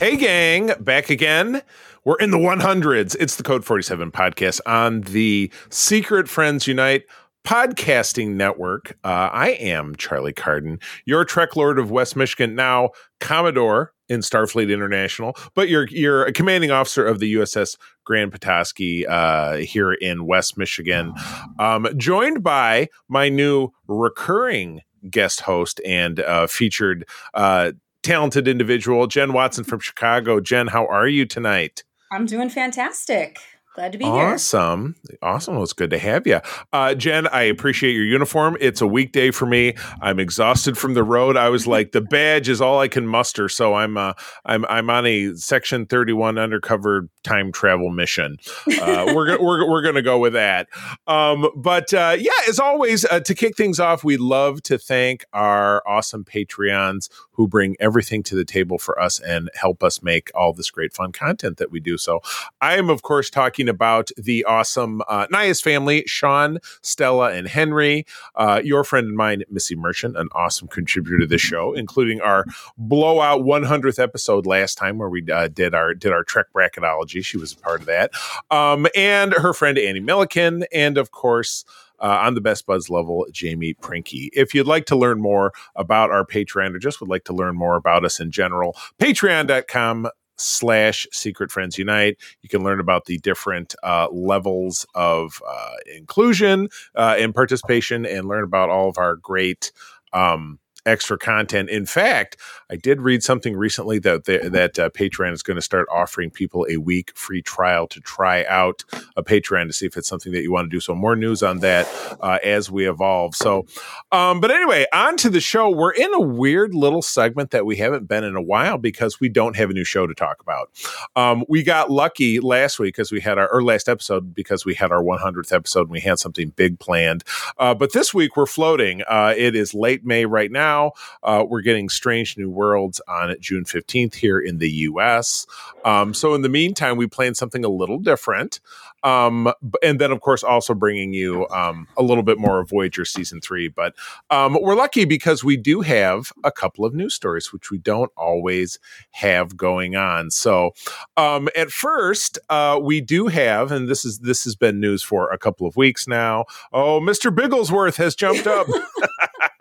[0.00, 1.62] Hey, gang, back again.
[2.04, 3.16] We're in the 100s.
[3.20, 7.04] It's the Code 47 podcast on the Secret Friends Unite
[7.44, 8.98] podcasting network.
[9.04, 14.72] Uh, I am Charlie Carden, your Trek Lord of West Michigan, now Commodore in Starfleet
[14.72, 20.26] International, but you're you're a commanding officer of the USS Grand Petoskey uh, here in
[20.26, 21.14] West Michigan,
[21.58, 24.80] um, joined by my new recurring
[25.10, 27.72] guest host and uh, featured uh,
[28.02, 30.40] talented individual, Jen Watson from Chicago.
[30.40, 31.84] Jen, how are you tonight?
[32.10, 33.38] I'm doing fantastic.
[33.74, 34.18] Glad to be awesome.
[34.18, 34.32] here.
[34.34, 34.96] Awesome.
[35.22, 35.54] Awesome.
[35.54, 36.40] Well, it's good to have you.
[36.74, 38.56] Uh, Jen, I appreciate your uniform.
[38.60, 39.74] It's a weekday for me.
[40.02, 41.38] I'm exhausted from the road.
[41.38, 43.48] I was like, the badge is all I can muster.
[43.48, 44.12] So I'm uh,
[44.44, 48.36] I'm I'm on a section 31 undercover time travel mission.
[48.80, 50.68] Uh, we're, we're, we're going to go with that.
[51.06, 55.24] Um, but uh, yeah, as always, uh, to kick things off, we'd love to thank
[55.32, 60.30] our awesome Patreons who bring everything to the table for us and help us make
[60.34, 61.96] all this great fun content that we do.
[61.96, 62.20] So
[62.60, 68.06] I am, of course, talking about the awesome uh, Nyhus family, Sean, Stella, and Henry.
[68.34, 72.44] Uh, your friend and mine, Missy Merchant, an awesome contributor to the show, including our
[72.76, 77.24] blowout 100th episode last time where we uh, did our did our Trek bracketology.
[77.24, 78.12] She was a part of that,
[78.50, 81.64] um, and her friend Andee Milliken, and of course.
[82.00, 84.28] Uh, on the Best Buds level, Jamie Prinky.
[84.32, 87.54] If you'd like to learn more about our Patreon or just would like to learn
[87.54, 92.18] more about us in general, patreon.com slash secret friends unite.
[92.42, 98.26] You can learn about the different uh, levels of uh, inclusion uh, and participation and
[98.26, 99.72] learn about all of our great
[100.12, 101.70] um, extra content.
[101.70, 102.36] In fact,
[102.70, 106.30] I did read something recently that the, that uh, Patreon is going to start offering
[106.30, 108.82] people a week free trial to try out
[109.16, 110.80] a Patreon to see if it's something that you want to do.
[110.80, 111.88] So more news on that
[112.20, 113.34] uh, as we evolve.
[113.34, 113.66] So,
[114.10, 115.70] um, but anyway, on to the show.
[115.70, 119.28] We're in a weird little segment that we haven't been in a while because we
[119.28, 120.70] don't have a new show to talk about.
[121.14, 124.74] Um, we got lucky last week because we had our or last episode because we
[124.74, 127.22] had our 100th episode and we had something big planned.
[127.58, 129.02] Uh, but this week we're floating.
[129.02, 130.92] Uh, it is late May right now now.
[131.22, 135.46] Uh, we're getting Strange New Worlds on June 15th here in the US.
[135.84, 138.60] Um, so, in the meantime, we plan something a little different.
[139.04, 143.04] Um, and then, of course, also bringing you um, a little bit more of Voyager
[143.04, 143.68] season three.
[143.68, 143.94] But
[144.30, 148.12] um, we're lucky because we do have a couple of news stories, which we don't
[148.16, 148.78] always
[149.10, 150.30] have going on.
[150.30, 150.74] So,
[151.16, 155.30] um, at first, uh, we do have, and this is this has been news for
[155.30, 156.44] a couple of weeks now.
[156.72, 157.34] Oh, Mr.
[157.34, 158.68] Bigglesworth has jumped up.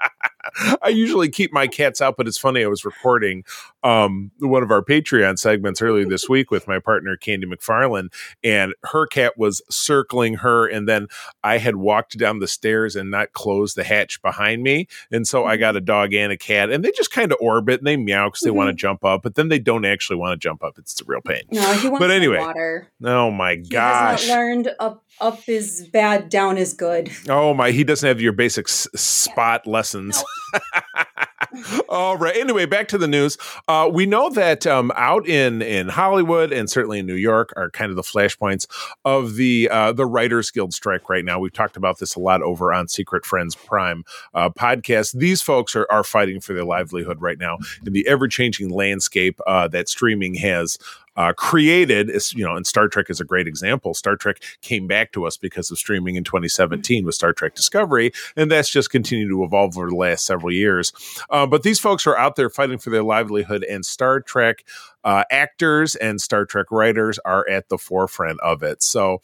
[0.82, 2.64] I usually keep my cats out, but it's funny.
[2.64, 3.44] I was recording
[3.84, 8.14] um, one of our Patreon segments earlier this week with my partner Candy McFarland,
[8.44, 11.08] and her cat was circling her, and then
[11.44, 15.46] I had walked down the stairs and not closed the hatch behind me, and so
[15.46, 17.98] I got a dog and a cat, and they just kind of orbit and they
[17.98, 18.58] meow because they mm-hmm.
[18.58, 20.78] want to jump up, but then they don't actually want to jump up.
[20.78, 21.44] It's a real pain.
[21.52, 22.88] No, he wants but anyway, water.
[23.04, 24.28] Oh my gosh!
[24.28, 27.12] learned up up is bad, down is good.
[27.30, 30.24] Oh my, he doesn't have your basic s- spot lessons.
[30.54, 30.60] No.
[31.90, 32.36] All right.
[32.38, 33.38] Anyway, back to the news.
[33.68, 37.70] Uh, we know that um, out in in Hollywood and certainly in New York are
[37.70, 38.68] kind of the flashpoints
[39.04, 41.40] of the uh, the Writers Guild strike right now.
[41.40, 45.18] We've talked about this a lot over on Secret Friends Prime uh, podcast.
[45.18, 49.40] These folks are are fighting for their livelihood right now in the ever changing landscape
[49.46, 50.78] uh, that streaming has
[51.16, 53.94] uh, created is you know and star trek is a great example.
[53.94, 58.12] Star trek came back to us because of streaming in 2017 with star trek discovery
[58.36, 60.94] and that's just continued to evolve over the last several years.
[61.30, 64.64] Uh, but these folks are out there fighting for their livelihood and star trek
[65.03, 68.84] uh, actors and Star Trek writers are at the forefront of it.
[68.84, 69.22] So,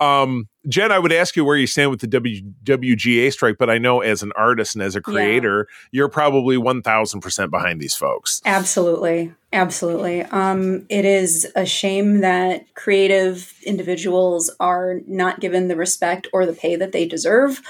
[0.00, 3.70] um, Jen, I would ask you where you stand with the w- WGA strike, but
[3.70, 5.88] I know as an artist and as a creator, yeah.
[5.92, 8.42] you're probably 1000% behind these folks.
[8.44, 9.32] Absolutely.
[9.50, 10.22] Absolutely.
[10.24, 16.52] Um, it is a shame that creative individuals are not given the respect or the
[16.52, 17.62] pay that they deserve.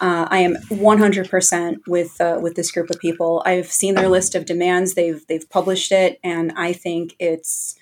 [0.00, 3.42] Uh, I am 100% with uh, with this group of people.
[3.46, 4.94] I've seen their list of demands.
[4.94, 7.76] They've they've published it, and I think it's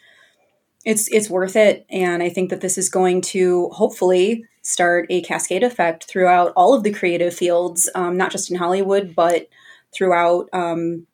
[0.85, 1.87] it's it's worth it.
[1.91, 6.75] And I think that this is going to hopefully start a cascade effect throughout all
[6.75, 9.49] of the creative fields, um, not just in Hollywood, but
[9.95, 11.07] throughout um,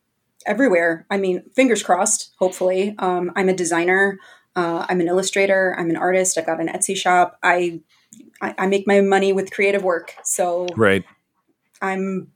[0.45, 1.05] everywhere.
[1.09, 2.33] I mean, fingers crossed.
[2.37, 4.19] Hopefully, um, I'm a designer.
[4.55, 5.75] Uh, I'm an illustrator.
[5.77, 6.37] I'm an artist.
[6.37, 7.37] I've got an Etsy shop.
[7.43, 7.81] I,
[8.41, 10.13] I I make my money with creative work.
[10.23, 11.03] So right.
[11.81, 12.31] I'm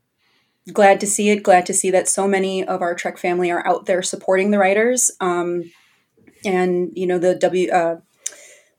[0.73, 1.43] glad to see it.
[1.43, 4.59] Glad to see that so many of our Trek family are out there supporting the
[4.59, 5.11] writers.
[5.19, 5.71] Um,
[6.45, 7.97] and you know the W uh,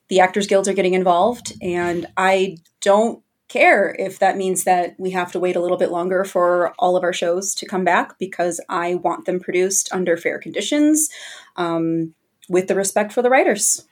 [0.09, 5.11] the Actors Guilds are getting involved, and I don't care if that means that we
[5.11, 8.17] have to wait a little bit longer for all of our shows to come back
[8.19, 11.11] because I want them produced under fair conditions
[11.57, 12.15] um,
[12.49, 13.85] with the respect for the writers.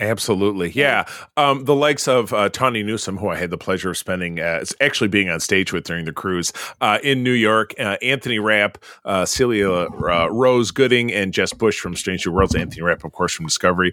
[0.00, 1.06] Absolutely, yeah.
[1.36, 4.64] Um, the likes of uh, Tawny Newsome, who I had the pleasure of spending, uh,
[4.80, 7.74] actually being on stage with during the cruise uh, in New York.
[7.80, 12.54] Uh, Anthony Rapp, uh, Celia uh, Rose Gooding, and Jess Bush from Strange New Worlds.
[12.54, 13.92] Anthony Rapp, of course, from Discovery.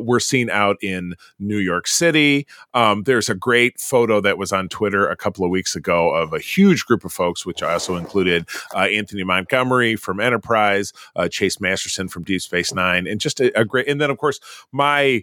[0.00, 2.48] were seen out in New York City.
[2.72, 6.32] Um, there's a great photo that was on Twitter a couple of weeks ago of
[6.32, 10.92] a huge group of folks, which also included Anthony Montgomery from Enterprise,
[11.30, 13.86] Chase Masterson from Deep Space Nine, and just a, a great.
[13.86, 14.40] And then, of course,
[14.72, 15.22] my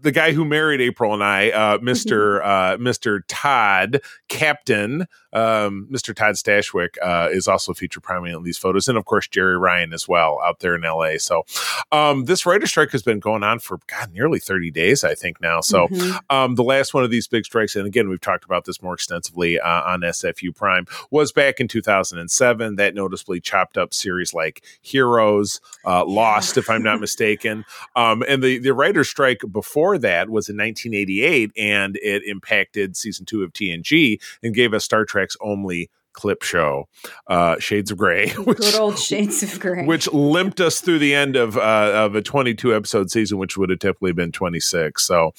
[0.00, 2.48] the guy who married April and I, uh, Mister mm-hmm.
[2.48, 6.14] uh, Mister Todd Captain, um, Mr.
[6.14, 9.92] Todd Stashwick uh, is also featured prominently in these photos, and of course Jeri Ryan
[9.92, 11.18] as well out there in L.A.
[11.18, 11.44] So
[11.90, 15.40] um, this writer strike has been going on for God nearly thirty days, I think
[15.40, 15.60] now.
[15.60, 16.18] So mm-hmm.
[16.30, 18.94] um, the last one of these big strikes, and again we've talked about this more
[18.94, 22.76] extensively uh, on SFU Prime, was back in two thousand and seven.
[22.76, 27.64] That noticeably chopped up series like Heroes, uh, Lost, if I'm not mistaken,
[27.96, 33.26] um, and the the writer strike before that was in 1988, and it impacted season
[33.26, 36.88] two of TNG and gave us Star Trek's only clip show,
[37.26, 38.30] uh, Shades of Grey.
[38.38, 39.84] Which, Good old Shades of Grey.
[39.84, 43.70] Which limped us through the end of uh, of a 22 episode season, which would
[43.70, 45.02] have typically been 26.
[45.02, 45.32] So,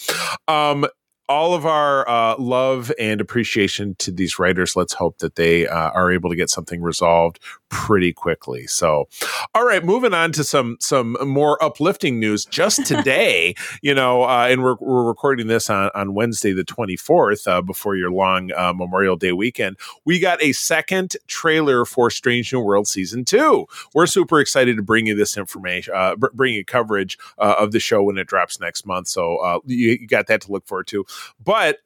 [0.48, 0.86] um,
[1.30, 4.76] all of our uh, love and appreciation to these writers.
[4.76, 7.40] Let's hope that they uh, are able to get something resolved
[7.70, 8.68] pretty quickly.
[8.68, 9.08] So,
[9.56, 12.46] all right, moving on to some some more uplifting news.
[12.46, 16.98] Just today, you know, uh, and we're, we're recording this on, on Wednesday, the twenty
[16.98, 19.78] fourth, uh, before your long uh, Memorial Day weekend.
[20.06, 23.66] We got a second trailer for Strange New World season two.
[23.94, 28.04] We're super excited to bring you this information, uh, bring you coverage of the show
[28.04, 29.08] when it drops next month.
[29.08, 31.06] So you, you got that to look forward to.
[31.44, 31.78] But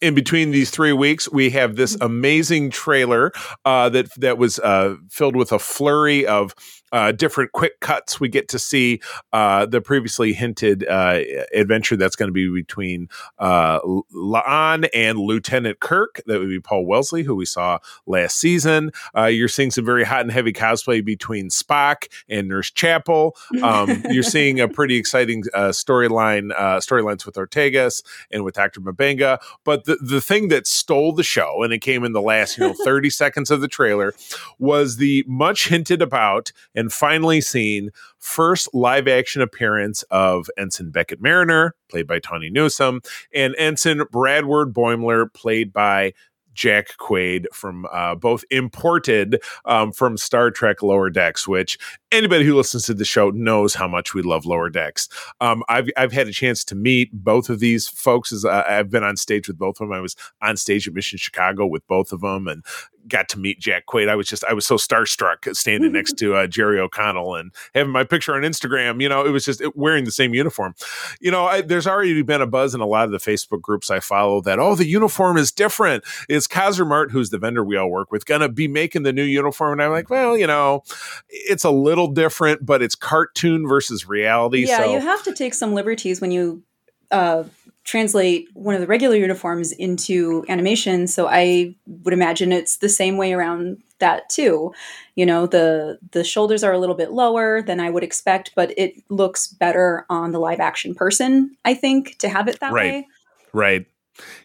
[0.00, 2.04] in between these three weeks, we have this mm-hmm.
[2.06, 3.32] amazing trailer
[3.64, 6.54] uh, that that was uh, filled with a flurry of
[6.92, 8.20] uh, different quick cuts.
[8.20, 9.00] We get to see
[9.32, 11.20] uh, the previously hinted uh,
[11.54, 13.08] adventure that's going to be between
[13.38, 16.22] uh, La'an and Lieutenant Kirk.
[16.26, 18.92] That would be Paul Wesley, who we saw last season.
[19.16, 23.36] Uh, you're seeing some very hot and heavy cosplay between Spock and Nurse Chapel.
[23.62, 26.50] Um, you're seeing a pretty exciting uh, storyline
[26.80, 28.80] storylines with Ortegas and with Dr.
[28.80, 29.38] M'Benga.
[29.64, 32.66] But the, the thing that stole the show, and it came in the last you
[32.66, 34.14] know 30 seconds of the trailer,
[34.58, 41.20] was the much hinted about and finally seen first live action appearance of Ensign Beckett
[41.20, 43.00] Mariner, played by Tawny Newsome,
[43.34, 46.12] and Ensign Bradward Boimler, played by
[46.54, 51.78] Jack Quaid from uh, both imported um, from Star Trek Lower Decks, which
[52.12, 55.08] anybody who listens to the show knows how much we love Lower Decks.
[55.40, 58.32] Um, I've I've had a chance to meet both of these folks.
[58.32, 59.92] As uh, I've been on stage with both of them.
[59.92, 62.64] I was on stage at Mission Chicago with both of them, and
[63.08, 64.08] got to meet Jack Quaid.
[64.08, 67.92] I was just I was so starstruck standing next to uh, Jerry O'Connell and having
[67.92, 69.00] my picture on Instagram.
[69.00, 70.74] You know, it was just wearing the same uniform.
[71.20, 73.90] You know, I, there's already been a buzz in a lot of the Facebook groups
[73.90, 76.04] I follow that oh the uniform is different.
[76.28, 76.48] Is
[76.80, 79.72] Mart, who's the vendor we all work with, gonna be making the new uniform?
[79.72, 80.82] And I'm like, well, you know,
[81.28, 84.66] it's a little different, but it's cartoon versus reality.
[84.66, 84.92] Yeah, so.
[84.92, 86.62] you have to take some liberties when you
[87.10, 87.44] uh,
[87.84, 91.06] translate one of the regular uniforms into animation.
[91.06, 94.72] So I would imagine it's the same way around that too.
[95.14, 98.72] You know, the the shoulders are a little bit lower than I would expect, but
[98.76, 102.92] it looks better on the live action person, I think, to have it that right.
[102.92, 103.08] way.
[103.52, 103.86] Right.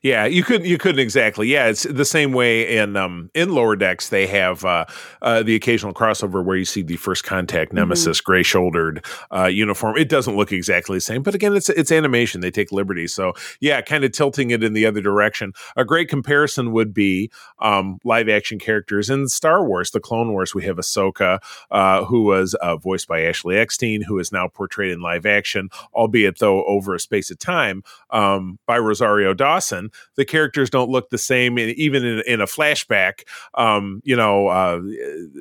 [0.01, 1.48] Yeah, you couldn't you couldn't exactly.
[1.48, 4.86] Yeah, it's the same way in um in lower decks they have uh,
[5.22, 7.79] uh the occasional crossover where you see the first contact mm-hmm.
[7.79, 8.32] nemesis mm-hmm.
[8.32, 9.98] gray shouldered uh uniform.
[9.98, 12.41] It doesn't look exactly the same, but again it's it's animation.
[12.41, 13.13] They take liberties.
[13.13, 15.53] So, yeah, kind of tilting it in the other direction.
[15.75, 20.53] A great comparison would be um live action characters in Star Wars, the Clone Wars.
[20.53, 21.39] We have Ahsoka
[21.72, 25.70] uh who was uh, voiced by Ashley Eckstein who is now portrayed in live action,
[25.96, 29.91] albeit though over a space of time um by Rosario Dawson lesson.
[30.15, 33.24] The characters don't look the same, in, even in, in a flashback.
[33.55, 34.79] Um, you know, uh,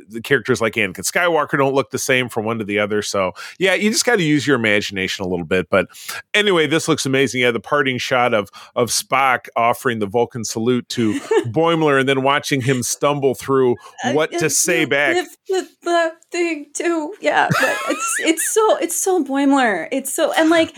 [0.09, 3.02] the characters like Anakin Skywalker don't look the same from one to the other.
[3.02, 5.69] So yeah, you just got to use your imagination a little bit.
[5.71, 5.88] But
[6.33, 7.43] anyway, this looks amazing.
[7.43, 11.14] Yeah, the parting shot of of Spock offering the Vulcan salute to
[11.47, 13.76] Boimler, and then watching him stumble through
[14.12, 15.16] what to say back.
[15.49, 17.49] The, the thing too, yeah.
[17.88, 19.88] it's it's so it's so Boimler.
[19.93, 20.76] It's so and like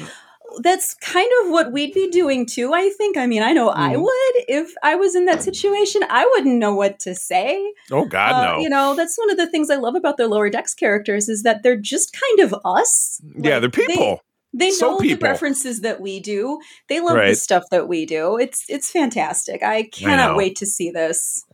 [0.60, 3.16] that's kind of what we'd be doing too, I think.
[3.16, 3.76] I mean, I know mm.
[3.76, 4.02] I mm-hmm.
[4.02, 6.02] would if I was in that situation.
[6.08, 7.72] I wouldn't know what to say.
[7.90, 8.60] Oh God, uh, no.
[8.60, 11.42] You know, that's one of the things I love about their lower decks characters is
[11.42, 13.20] that they're just kind of us.
[13.36, 14.22] Yeah, they're people.
[14.52, 15.18] They, they so know people.
[15.18, 16.58] the references that we do.
[16.88, 17.28] They love right.
[17.28, 18.38] the stuff that we do.
[18.38, 19.62] It's it's fantastic.
[19.62, 21.44] I cannot I wait to see this.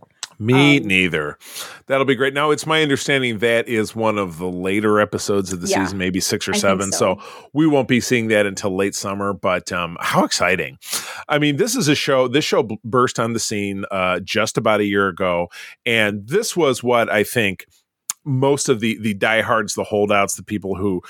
[0.42, 1.38] Me um, neither.
[1.86, 2.34] That'll be great.
[2.34, 5.98] Now, it's my understanding that is one of the later episodes of the yeah, season,
[5.98, 6.90] maybe six or seven.
[6.92, 7.18] So.
[7.20, 7.48] so.
[7.52, 9.32] we won't be seeing that until late summer.
[9.32, 10.78] But um, how exciting!
[11.28, 12.28] I mean, this is a show.
[12.28, 15.48] This show burst on the scene uh, just about a year ago,
[15.86, 17.66] and this was what I think
[18.24, 21.02] most of the the diehards, the holdouts, the people who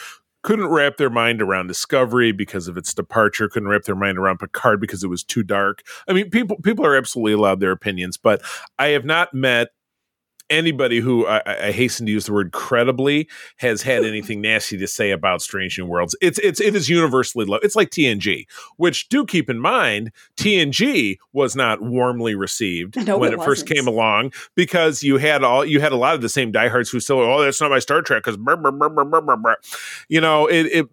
[0.43, 4.39] couldn't wrap their mind around Discovery because of its departure, couldn't wrap their mind around
[4.39, 5.83] Picard because it was too dark.
[6.09, 8.43] I mean, people people are absolutely allowed their opinions, but
[8.79, 9.69] I have not met
[10.53, 14.87] anybody who I, I, hasten to use the word credibly has had anything nasty to
[14.87, 16.15] say about Strange New Worlds.
[16.21, 17.65] It's it's it is universally loved.
[17.65, 23.33] It's like TNG, which do keep in mind TNG was not warmly received no, when
[23.33, 26.29] it, it first came along because you had all you had a lot of the
[26.29, 28.39] same diehards who still oh that's not my Star Trek because
[30.09, 30.89] you know it, it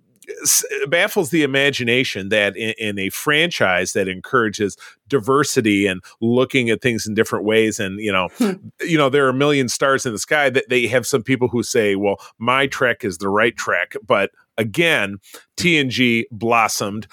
[0.87, 7.07] baffles the imagination that in, in, a franchise that encourages diversity and looking at things
[7.07, 8.51] in different ways and you know hmm.
[8.81, 11.47] you know there are a million stars in the sky that they have some people
[11.47, 15.17] who say well my trek is the right trek but again
[15.57, 17.07] TNG blossomed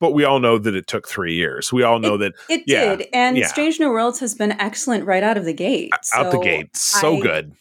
[0.00, 1.72] but we all know that it took three years.
[1.72, 3.08] We all know it, that it yeah, did.
[3.14, 3.46] And yeah.
[3.46, 5.92] Strange New Worlds has been excellent right out of the gate.
[5.94, 7.52] Out so the gate, so I, good.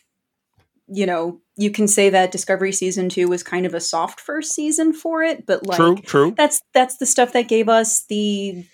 [0.88, 4.54] You know, you can say that Discovery season two was kind of a soft first
[4.54, 6.34] season for it, but like true, true.
[6.36, 8.66] That's that's the stuff that gave us the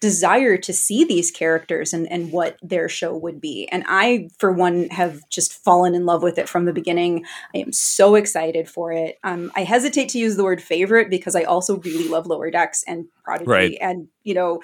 [0.00, 3.68] desire to see these characters and, and what their show would be.
[3.70, 7.24] And I, for one, have just fallen in love with it from the beginning.
[7.54, 9.18] I am so excited for it.
[9.22, 12.82] Um, I hesitate to use the word favorite because I also really love Lower Decks
[12.86, 13.78] and Prodigy right.
[13.80, 14.62] and, you know,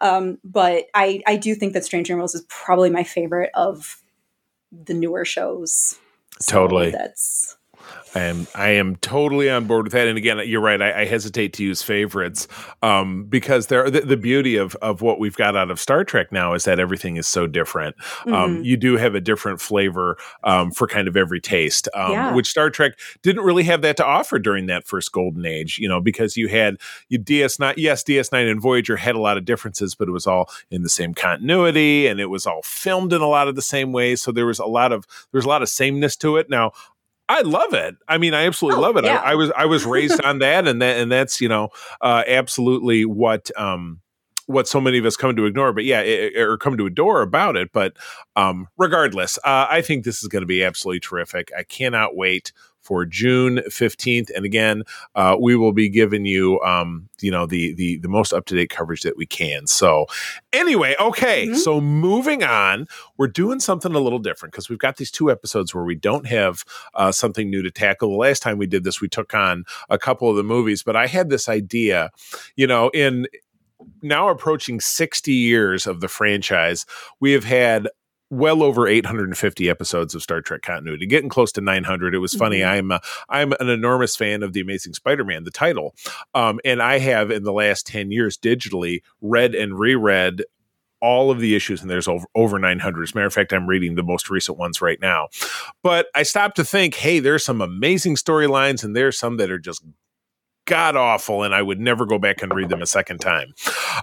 [0.00, 4.02] um, but I, I do think that Stranger Worlds is probably my favorite of
[4.72, 5.98] the newer shows.
[6.38, 6.90] So totally.
[6.90, 7.56] That's
[8.14, 10.08] I am I am totally on board with that.
[10.08, 10.80] And again, you're right.
[10.80, 12.48] I, I hesitate to use favorites
[12.82, 16.32] um, because there the, the, beauty of of what we've got out of Star Trek
[16.32, 17.96] now is that everything is so different.
[18.26, 18.34] Um, mm-hmm.
[18.34, 22.34] Um, you do have a different flavor um, for kind of every taste, um, yeah.
[22.34, 25.78] which Star Trek didn't really have that to offer during that first golden age.
[25.78, 26.76] You know, because you had
[27.08, 27.74] you DS9.
[27.76, 30.88] Yes, DS9 and Voyager had a lot of differences, but it was all in the
[30.88, 34.20] same continuity and it was all filmed in a lot of the same ways.
[34.20, 36.50] So there was a lot of there's a lot of sameness to it.
[36.50, 36.72] Now
[37.30, 37.94] I love it.
[38.08, 39.04] I mean, I absolutely oh, love it.
[39.04, 39.18] Yeah.
[39.18, 41.68] I, I, was I was raised on that, and that and that's you know
[42.00, 44.00] uh, absolutely what um,
[44.46, 45.72] what so many of us come to ignore.
[45.72, 47.70] But yeah, it, or come to adore about it.
[47.72, 47.96] But
[48.34, 51.52] um, regardless, uh, I think this is going to be absolutely terrific.
[51.56, 52.52] I cannot wait
[52.90, 54.30] for June 15th.
[54.34, 54.82] And again,
[55.14, 58.56] uh, we will be giving you, um, you know, the, the, the most up to
[58.56, 59.68] date coverage that we can.
[59.68, 60.06] So
[60.52, 61.46] anyway, okay.
[61.46, 61.54] Mm-hmm.
[61.54, 65.72] So moving on, we're doing something a little different because we've got these two episodes
[65.72, 68.10] where we don't have uh, something new to tackle.
[68.10, 70.96] The last time we did this, we took on a couple of the movies, but
[70.96, 72.10] I had this idea,
[72.56, 73.28] you know, in,
[74.02, 76.86] now approaching 60 years of the franchise,
[77.20, 77.88] we have had
[78.30, 82.14] well over 850 episodes of Star Trek continuity, getting close to 900.
[82.14, 82.60] It was funny.
[82.60, 82.70] Mm-hmm.
[82.70, 85.94] I'm uh, I'm an enormous fan of the Amazing Spider-Man, the title,
[86.34, 90.44] um, and I have in the last 10 years digitally read and reread
[91.02, 93.02] all of the issues, and there's over, over 900.
[93.02, 95.28] As a matter of fact, I'm reading the most recent ones right now.
[95.82, 99.58] But I stopped to think, hey, there's some amazing storylines, and there's some that are
[99.58, 99.82] just
[100.70, 103.52] god awful, and I would never go back and read them a second time.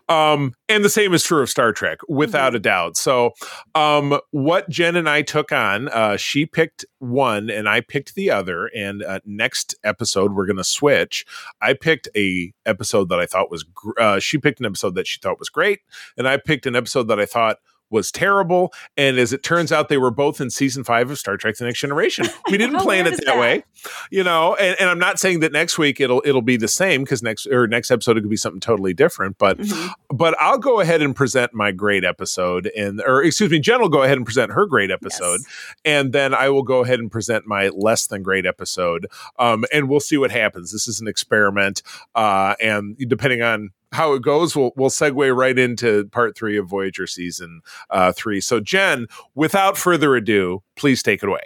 [0.09, 2.57] Um, and the same is true of Star Trek, without mm-hmm.
[2.57, 2.97] a doubt.
[2.97, 3.31] So,
[3.73, 8.31] um, what Jen and I took on, uh, she picked one, and I picked the
[8.31, 8.67] other.
[8.75, 11.25] And uh, next episode, we're going to switch.
[11.61, 13.63] I picked a episode that I thought was.
[13.63, 15.79] Gr- uh, she picked an episode that she thought was great,
[16.17, 17.59] and I picked an episode that I thought
[17.89, 18.73] was terrible.
[18.95, 21.65] And as it turns out, they were both in season five of Star Trek: The
[21.65, 22.27] Next Generation.
[22.49, 23.63] We didn't plan it that, that, way,
[24.11, 24.55] you know.
[24.55, 27.47] And, and, I'm not saying that next week it'll it'll be the same because next
[27.47, 29.37] or next episode it could be something totally different.
[29.37, 30.15] But mm-hmm.
[30.15, 33.89] but I'll go ahead and present my great episode, and or excuse me, Jen will
[33.89, 35.75] go ahead and present her great episode, yes.
[35.85, 39.07] and then I will go ahead and present my less than great episode.
[39.39, 40.71] Um, and we'll see what happens.
[40.71, 41.83] This is an experiment,
[42.15, 46.67] uh, and depending on how it goes, we'll we'll segue right into part three of
[46.67, 48.41] Voyager season uh, three.
[48.41, 51.41] So, Jen, without further ado, please take it away.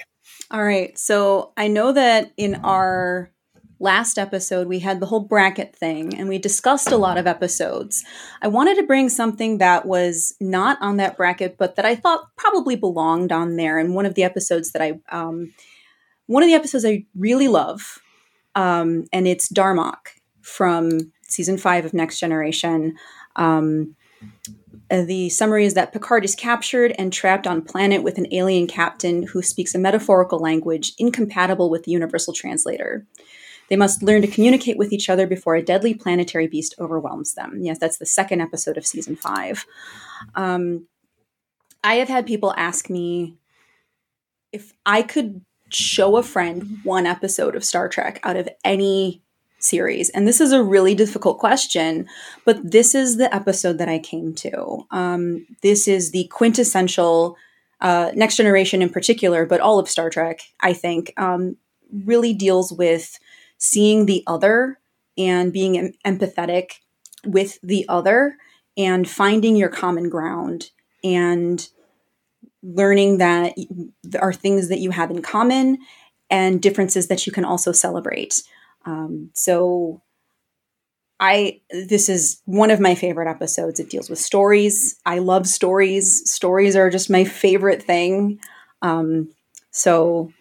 [0.51, 0.98] All right.
[0.98, 3.31] So I know that in our
[3.79, 8.03] last episode we had the whole bracket thing and we discussed a lot of episodes.
[8.41, 12.27] I wanted to bring something that was not on that bracket, but that I thought
[12.36, 13.79] probably belonged on there.
[13.79, 15.53] And one of the episodes that I, um,
[16.27, 18.00] one of the episodes I really love,
[18.53, 20.10] um, and it's Darmok
[20.41, 22.97] from season five of Next Generation.
[23.35, 23.95] Um,
[24.89, 28.67] uh, the summary is that Picard is captured and trapped on planet with an alien
[28.67, 33.05] captain who speaks a metaphorical language incompatible with the universal translator.
[33.69, 37.59] They must learn to communicate with each other before a deadly planetary beast overwhelms them.
[37.61, 39.65] Yes, that's the second episode of season five.
[40.35, 40.88] Um,
[41.81, 43.38] I have had people ask me
[44.51, 49.23] if I could show a friend one episode of Star Trek out of any
[49.63, 50.10] series.
[50.10, 52.08] And this is a really difficult question,
[52.46, 54.86] but this is the episode that I came to.
[54.91, 57.38] Um, this is the quintessential,
[57.80, 61.58] uh, Next Generation in particular, but all of Star Trek, I think, um,
[62.06, 63.20] really deals with
[63.58, 64.80] seeing the other
[65.18, 66.80] and being em- empathetic
[67.25, 68.38] with the other
[68.77, 70.72] and finding your common ground
[71.03, 71.68] and
[72.63, 73.53] learning that
[74.03, 75.80] there are things that you have in common
[76.30, 78.44] and differences that you can also celebrate.
[78.85, 80.01] Um, so
[81.19, 83.79] I this is one of my favorite episodes.
[83.79, 85.00] It deals with stories.
[85.05, 86.29] I love stories.
[86.29, 88.39] Stories are just my favorite thing.
[88.81, 89.29] Um,
[89.69, 90.31] so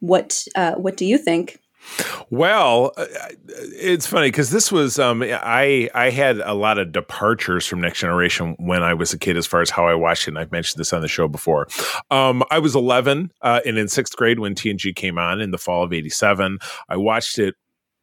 [0.00, 1.60] what uh, what do you think?
[2.30, 3.06] Well, uh,
[3.48, 8.00] it's funny because this was um, I I had a lot of departures from Next
[8.00, 10.30] Generation when I was a kid, as far as how I watched it.
[10.30, 11.68] and I've mentioned this on the show before.
[12.10, 15.58] Um, I was 11 uh, and in sixth grade when TNG came on in the
[15.58, 16.58] fall of '87.
[16.88, 17.56] I watched it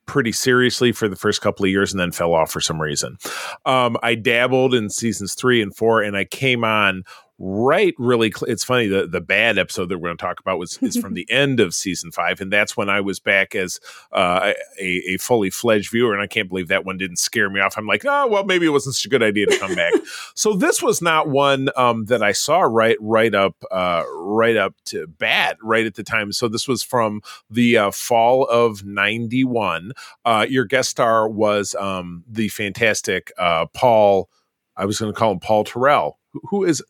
[0.07, 3.17] pretty seriously for the first couple of years and then fell off for some reason.
[3.65, 7.03] Um, I dabbled in seasons three and four, and I came on
[7.39, 10.57] right really cl- it's funny the the bad episode that we're going to talk about
[10.57, 13.79] was is from the end of season five and that's when i was back as
[14.11, 17.59] uh, a, a fully fledged viewer and i can't believe that one didn't scare me
[17.59, 17.77] off.
[17.77, 19.93] I'm like oh well maybe it wasn't such a good idea to come back.
[20.33, 24.75] So this was not one um, that i saw right right up uh, right up
[24.85, 26.31] to bat right at the time.
[26.31, 29.91] So this was from the uh, fall of 91
[30.25, 34.29] uh, your guest star was um, the fantastic uh, paul
[34.75, 36.19] i was going to call him paul terrell
[36.49, 36.83] who is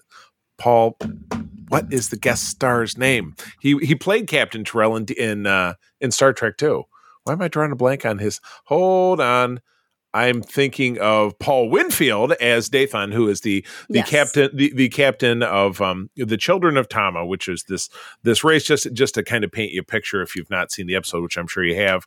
[0.57, 0.97] Paul.
[1.69, 3.35] What is the guest star's name?
[3.59, 6.85] He he played Captain Terrell in in uh, in Star Trek too.
[7.23, 8.39] Why am I drawing a blank on his?
[8.65, 9.61] Hold on.
[10.17, 14.09] I'm thinking of Paul Winfield as Dathan, who is the the yes.
[14.09, 17.87] captain the, the captain of um, the Children of Tama, which is this
[18.23, 18.63] this race.
[18.63, 21.21] Just just to kind of paint you a picture, if you've not seen the episode,
[21.21, 22.05] which I'm sure you have.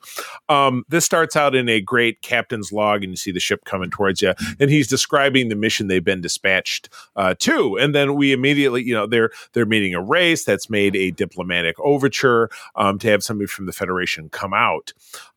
[0.49, 3.91] Um, this starts out in a great captain's log, and you see the ship coming
[3.91, 8.33] towards you, and he's describing the mission they've been dispatched uh, to, and then we
[8.33, 13.09] immediately, you know, they're they're meeting a race that's made a diplomatic overture um, to
[13.09, 14.93] have somebody from the Federation come out.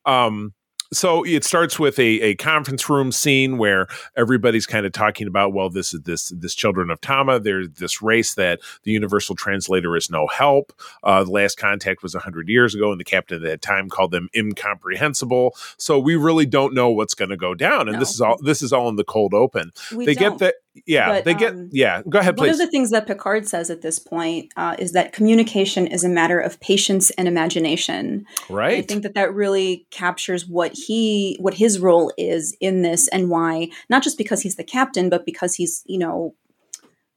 [0.06, 0.54] Um,
[0.96, 5.54] so it starts with a, a conference room scene where everybody's kind of talking about
[5.54, 9.96] well this is this this children of tama there's this race that the universal translator
[9.96, 13.44] is no help uh, the last contact was 100 years ago and the captain at
[13.44, 17.88] that time called them incomprehensible so we really don't know what's going to go down
[17.88, 18.00] and no.
[18.00, 20.38] this is all this is all in the cold open we they don't.
[20.38, 22.90] get that yeah but, they get um, yeah go ahead please one of the things
[22.90, 27.10] that picard says at this point uh, is that communication is a matter of patience
[27.12, 32.56] and imagination right i think that that really captures what he what his role is
[32.60, 36.34] in this and why not just because he's the captain but because he's you know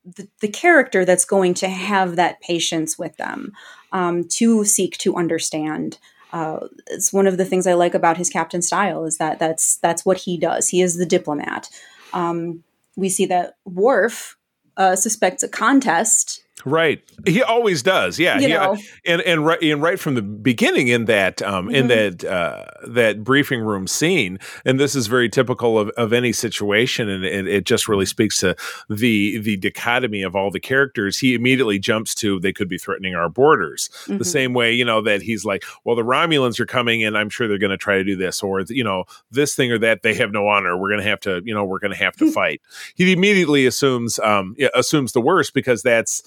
[0.04, 3.52] the, the character that's going to have that patience with them
[3.92, 5.98] um, to seek to understand
[6.32, 9.76] uh, it's one of the things I like about his captain style is that that's
[9.78, 10.68] that's what he does.
[10.68, 11.70] He is the diplomat.
[12.12, 12.62] Um,
[12.96, 14.36] we see that Worf
[14.76, 17.00] uh, suspects a contest Right.
[17.24, 18.18] He always does.
[18.18, 18.40] Yeah.
[18.40, 18.76] You know.
[19.06, 21.74] and and right and right from the beginning in that um, mm-hmm.
[21.76, 26.32] in that uh, that briefing room scene, and this is very typical of, of any
[26.32, 28.56] situation, and it, it, just really speaks to
[28.90, 31.20] the the dichotomy of all the characters.
[31.20, 33.88] He immediately jumps to they could be threatening our borders.
[33.88, 34.18] Mm-hmm.
[34.18, 37.30] The same way, you know, that he's like, well, the Romulans are coming, and I'm
[37.30, 40.02] sure they're going to try to do this, or you know, this thing or that.
[40.02, 40.76] They have no honor.
[40.76, 42.60] We're going to have to, you know, we're going to have to fight.
[42.96, 46.24] He immediately assumes um, assumes the worst because that's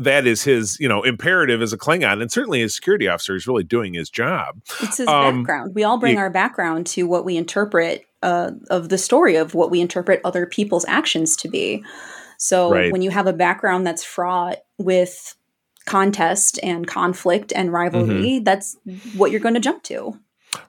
[0.00, 3.46] that is his, you know, imperative as a Klingon, and certainly as security officer, is
[3.46, 4.60] really doing his job.
[4.80, 5.74] It's his um, background.
[5.74, 9.54] We all bring he, our background to what we interpret uh, of the story of
[9.54, 11.84] what we interpret other people's actions to be.
[12.38, 12.92] So right.
[12.92, 15.36] when you have a background that's fraught with
[15.86, 18.44] contest and conflict and rivalry, mm-hmm.
[18.44, 18.76] that's
[19.16, 20.18] what you're going to jump to.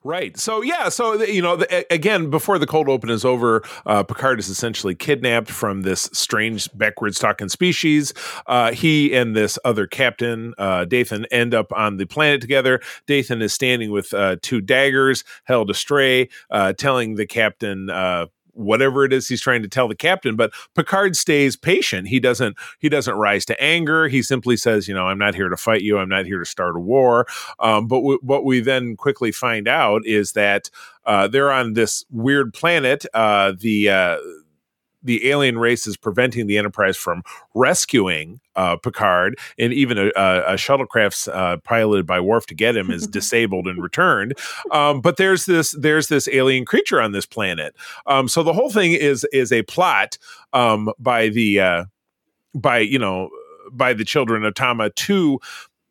[0.04, 0.38] Right.
[0.38, 0.90] So yeah.
[0.90, 4.96] So you know, the, again, before the cold open is over, uh, Picard is essentially
[4.96, 8.14] kidnapped from this strange backwards talking species.
[8.46, 12.82] Uh, he and this other captain, uh, Dathan, end up on the planet together.
[13.08, 18.28] Dathan is standing with uh, two daggers held astray, uh, telling the captain uh,
[18.60, 22.08] whatever it is he's trying to tell the captain but picard stays patient.
[22.08, 24.08] He doesn't he doesn't rise to anger.
[24.08, 25.98] He simply says you know i'm not here to fight you.
[25.98, 27.26] I'm not here to start a war.
[27.60, 30.70] Um, but w- what we then quickly find out is that
[31.06, 34.18] uh, they're on this weird planet uh, the uh,
[35.04, 40.54] the alien race is preventing the Enterprise from rescuing uh, Picard, and even a, a,
[40.54, 44.38] a shuttlecraft uh, piloted by Worf to get him is disabled and returned.
[44.72, 47.76] Um, but there's this there's this alien creature on this planet.
[48.06, 50.18] Um, so the whole thing is is a plot
[50.54, 51.86] um, by the uh,
[52.54, 53.30] by you know
[53.72, 55.40] by the children of Tama to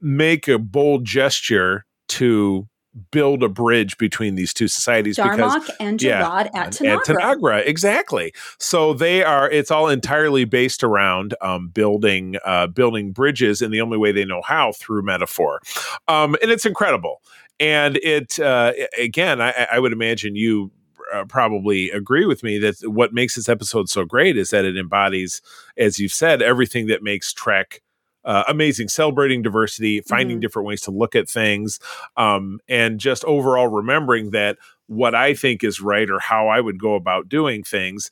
[0.00, 2.68] make a bold gesture to
[3.10, 6.96] build a bridge between these two societies Darmok because and Jalad yeah, at Tanagra.
[6.96, 8.32] At Tanagra, exactly.
[8.58, 9.50] So they are.
[9.50, 14.24] It's all entirely based around um, building uh, building bridges and the only way they
[14.24, 15.60] know how through metaphor,
[16.08, 17.22] um, and it's incredible.
[17.60, 20.70] And it uh, again, I, I would imagine you
[21.12, 24.76] uh, probably agree with me that what makes this episode so great is that it
[24.76, 25.40] embodies,
[25.76, 27.82] as you've said, everything that makes Trek
[28.28, 30.42] uh, amazing, celebrating diversity, finding mm-hmm.
[30.42, 31.80] different ways to look at things,
[32.18, 36.78] um, and just overall remembering that what I think is right or how I would
[36.78, 38.10] go about doing things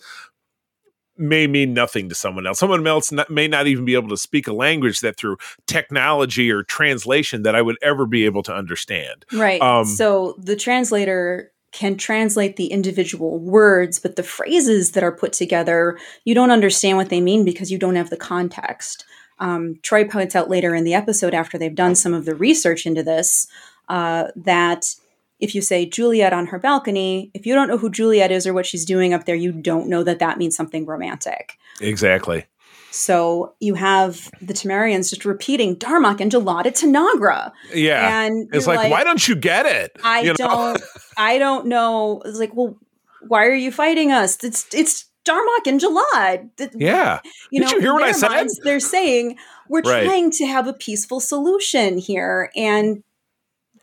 [1.18, 2.58] may mean nothing to someone else.
[2.58, 6.50] Someone else not, may not even be able to speak a language that through technology
[6.50, 9.24] or translation that I would ever be able to understand.
[9.32, 9.60] Right.
[9.60, 15.34] Um, so the translator can translate the individual words, but the phrases that are put
[15.34, 19.04] together, you don't understand what they mean because you don't have the context.
[19.38, 22.86] Um, Troi points out later in the episode, after they've done some of the research
[22.86, 23.46] into this,
[23.88, 24.94] uh, that
[25.38, 28.54] if you say Juliet on her balcony, if you don't know who Juliet is or
[28.54, 31.58] what she's doing up there, you don't know that that means something romantic.
[31.80, 32.46] Exactly.
[32.90, 37.52] So you have the Tamarians just repeating Darmok and Jalad Tanagra.
[37.74, 38.22] Yeah.
[38.22, 39.94] And it's like, like, why don't you get it?
[40.02, 40.80] I you don't
[41.18, 42.22] I don't know.
[42.24, 42.78] It's like, well,
[43.20, 44.42] why are you fighting us?
[44.42, 46.72] It's it's Darmok and Jalad.
[46.74, 47.20] Yeah.
[47.50, 48.28] You Did know, you hear what I said?
[48.28, 49.36] Minds, they're saying
[49.68, 50.04] we're right.
[50.04, 52.50] trying to have a peaceful solution here.
[52.56, 53.02] And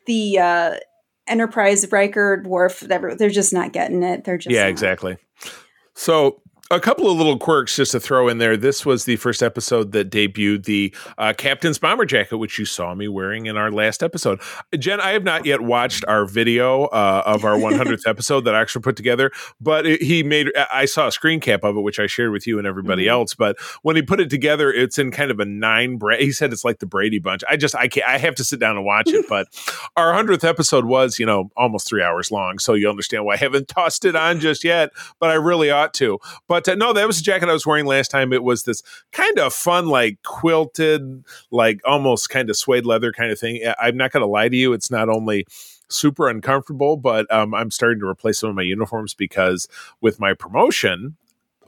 [0.05, 0.75] the uh,
[1.27, 4.23] Enterprise, Riker, Worf, they're just not getting it.
[4.23, 4.69] They're just Yeah, not.
[4.69, 5.17] exactly.
[5.95, 6.41] So
[6.75, 8.57] a couple of little quirks just to throw in there.
[8.57, 12.95] This was the first episode that debuted the uh, Captain's Bomber Jacket, which you saw
[12.95, 14.41] me wearing in our last episode.
[14.77, 18.61] Jen, I have not yet watched our video uh, of our 100th episode that I
[18.61, 19.31] actually put together,
[19.61, 22.47] but it, he made, I saw a screen cap of it, which I shared with
[22.47, 23.11] you and everybody mm-hmm.
[23.11, 23.35] else.
[23.35, 26.51] But when he put it together, it's in kind of a nine, Bra- he said
[26.51, 27.43] it's like the Brady Bunch.
[27.47, 29.25] I just, I can't, I have to sit down and watch it.
[29.29, 29.47] But
[29.95, 32.57] our 100th episode was, you know, almost three hours long.
[32.57, 35.93] So you understand why I haven't tossed it on just yet, but I really ought
[35.95, 36.19] to.
[36.47, 38.33] But uh, no, that was the jacket I was wearing last time.
[38.33, 43.31] It was this kind of fun, like quilted, like almost kind of suede leather kind
[43.31, 43.61] of thing.
[43.79, 45.45] I'm not going to lie to you; it's not only
[45.89, 49.67] super uncomfortable, but um, I'm starting to replace some of my uniforms because
[50.01, 51.17] with my promotion,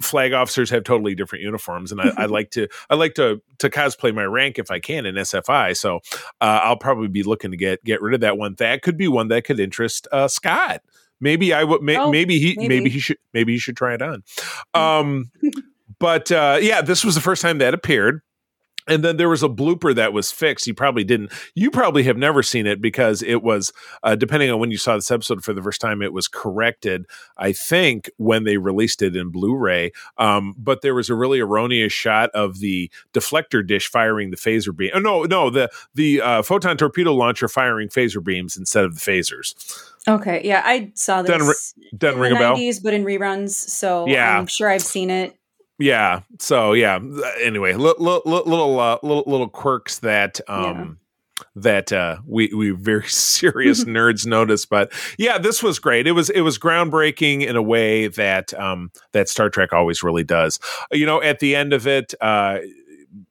[0.02, 3.70] flag officers have totally different uniforms and I, I, like to i like to to
[3.70, 6.02] cosplay my rank if i can in sfi so
[6.42, 9.08] uh, i'll probably be looking to get get rid of that one that could be
[9.08, 10.82] one that could interest uh, scott
[11.20, 11.82] Maybe I would.
[11.82, 12.56] May, oh, maybe he.
[12.58, 12.68] Maybe.
[12.68, 12.90] maybe.
[12.90, 13.18] he should.
[13.34, 14.24] Maybe he should try it on.
[14.74, 14.82] Hmm.
[14.82, 15.32] Um,
[16.00, 18.22] but uh, yeah, this was the first time that appeared.
[18.88, 20.68] And then there was a blooper that was fixed.
[20.68, 21.32] You probably didn't.
[21.54, 24.96] You probably have never seen it because it was, uh, depending on when you saw
[24.96, 27.06] this episode for the first time, it was corrected.
[27.38, 29.92] I think when they released it in Blu-ray.
[30.18, 34.76] Um, but there was a really erroneous shot of the deflector dish firing the phaser
[34.76, 34.92] beam.
[34.94, 39.02] Oh no, no, the the uh, photon torpedo launcher firing phaser beams instead of the
[39.02, 39.56] phasers.
[40.08, 42.56] Okay, yeah, I saw this doesn't, doesn't ring a bell.
[42.84, 45.36] but in reruns, so yeah, I'm sure I've seen it.
[45.78, 46.22] Yeah.
[46.40, 47.00] So yeah.
[47.42, 51.00] Anyway, little little uh, little little quirks that um
[51.38, 51.44] yeah.
[51.56, 56.08] that uh we we very serious nerds notice, but yeah, this was great.
[56.08, 60.24] It was it was groundbreaking in a way that um that Star Trek always really
[60.24, 60.60] does.
[60.92, 62.60] You know, at the end of it, uh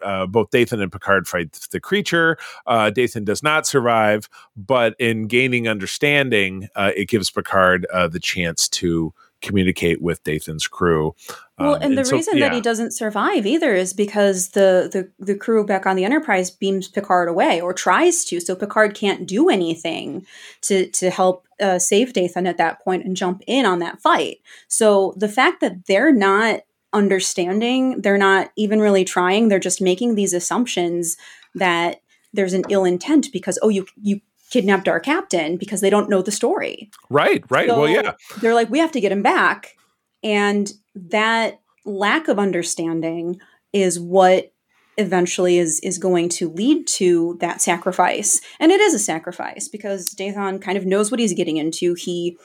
[0.02, 2.36] uh, both Dathan and Picard fight the creature.
[2.66, 8.20] Uh, Dathan does not survive, but in gaining understanding, uh, it gives Picard uh, the
[8.20, 9.12] chance to
[9.44, 11.14] communicate with Dathan's crew.
[11.58, 12.48] Well, um, and the so, reason yeah.
[12.48, 16.50] that he doesn't survive either is because the, the the crew back on the Enterprise
[16.50, 20.26] beams Picard away or tries to, so Picard can't do anything
[20.62, 24.38] to to help uh, save Dathan at that point and jump in on that fight.
[24.68, 26.60] So the fact that they're not
[26.94, 28.00] understanding.
[28.00, 29.48] They're not even really trying.
[29.48, 31.16] They're just making these assumptions
[31.54, 32.00] that
[32.32, 34.20] there's an ill intent because oh you you
[34.54, 36.88] kidnapped our captain because they don't know the story.
[37.10, 37.68] Right, right.
[37.68, 38.12] So well, yeah.
[38.40, 39.76] They're like, we have to get him back.
[40.22, 43.40] And that lack of understanding
[43.72, 44.52] is what
[44.96, 48.40] eventually is is going to lead to that sacrifice.
[48.60, 51.94] And it is a sacrifice because Dathan kind of knows what he's getting into.
[51.94, 52.38] He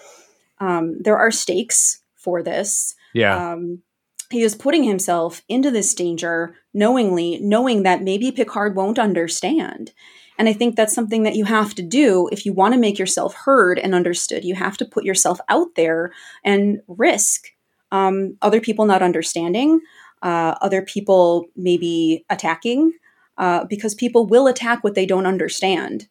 [0.60, 2.96] um, there are stakes for this.
[3.14, 3.52] Yeah.
[3.52, 3.84] Um,
[4.32, 9.92] he is putting himself into this danger knowingly, knowing that maybe Picard won't understand.
[10.40, 12.98] And I think that's something that you have to do if you want to make
[12.98, 14.46] yourself heard and understood.
[14.46, 16.14] You have to put yourself out there
[16.46, 17.50] and risk
[17.92, 19.82] um, other people not understanding,
[20.22, 22.94] uh, other people maybe attacking,
[23.38, 26.08] uh, because people will attack what they don't understand.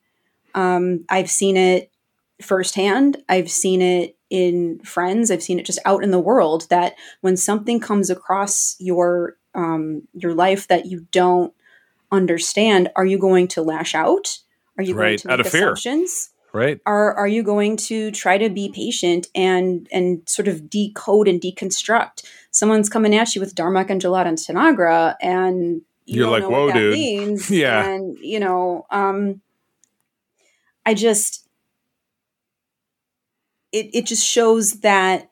[0.55, 1.91] Um, I've seen it
[2.43, 3.23] firsthand.
[3.29, 5.31] I've seen it in friends.
[5.31, 10.07] I've seen it just out in the world that when something comes across your um,
[10.13, 11.55] your life that you don't
[12.11, 14.39] understand, are you going to lash out?
[14.77, 15.09] Are you right.
[15.09, 16.29] going to make out of assumptions?
[16.29, 16.35] Fear.
[16.53, 16.81] Right.
[16.87, 21.41] Are are you going to try to be patient and and sort of decode and
[21.41, 22.25] deconstruct?
[22.51, 26.73] Someone's coming at you with Darmok and Jalad and Tanagra, and you are like, "Whoa,
[26.73, 27.51] dude!" Means.
[27.51, 29.43] yeah, and you know, um,
[30.87, 31.47] I just
[33.73, 35.31] it, it just shows that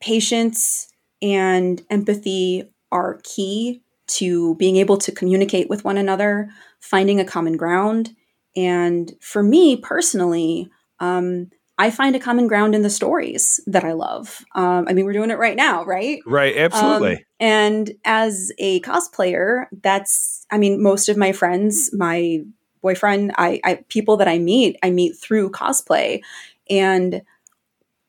[0.00, 0.88] patience
[1.20, 7.56] and empathy are key to being able to communicate with one another, finding a common
[7.56, 8.10] ground.
[8.56, 10.68] And for me personally,
[10.98, 14.44] um, I find a common ground in the stories that I love.
[14.54, 16.20] Um, I mean, we're doing it right now, right?
[16.26, 17.14] Right, absolutely.
[17.14, 22.40] Um, and as a cosplayer, that's, I mean, most of my friends, my
[22.82, 26.20] boyfriend, I, I people that I meet, I meet through cosplay.
[26.68, 27.22] And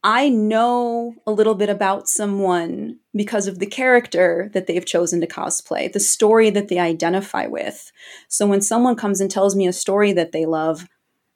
[0.04, 5.28] I know a little bit about someone because of the character that they've chosen to
[5.28, 7.92] cosplay, the story that they identify with.
[8.28, 10.88] So when someone comes and tells me a story that they love,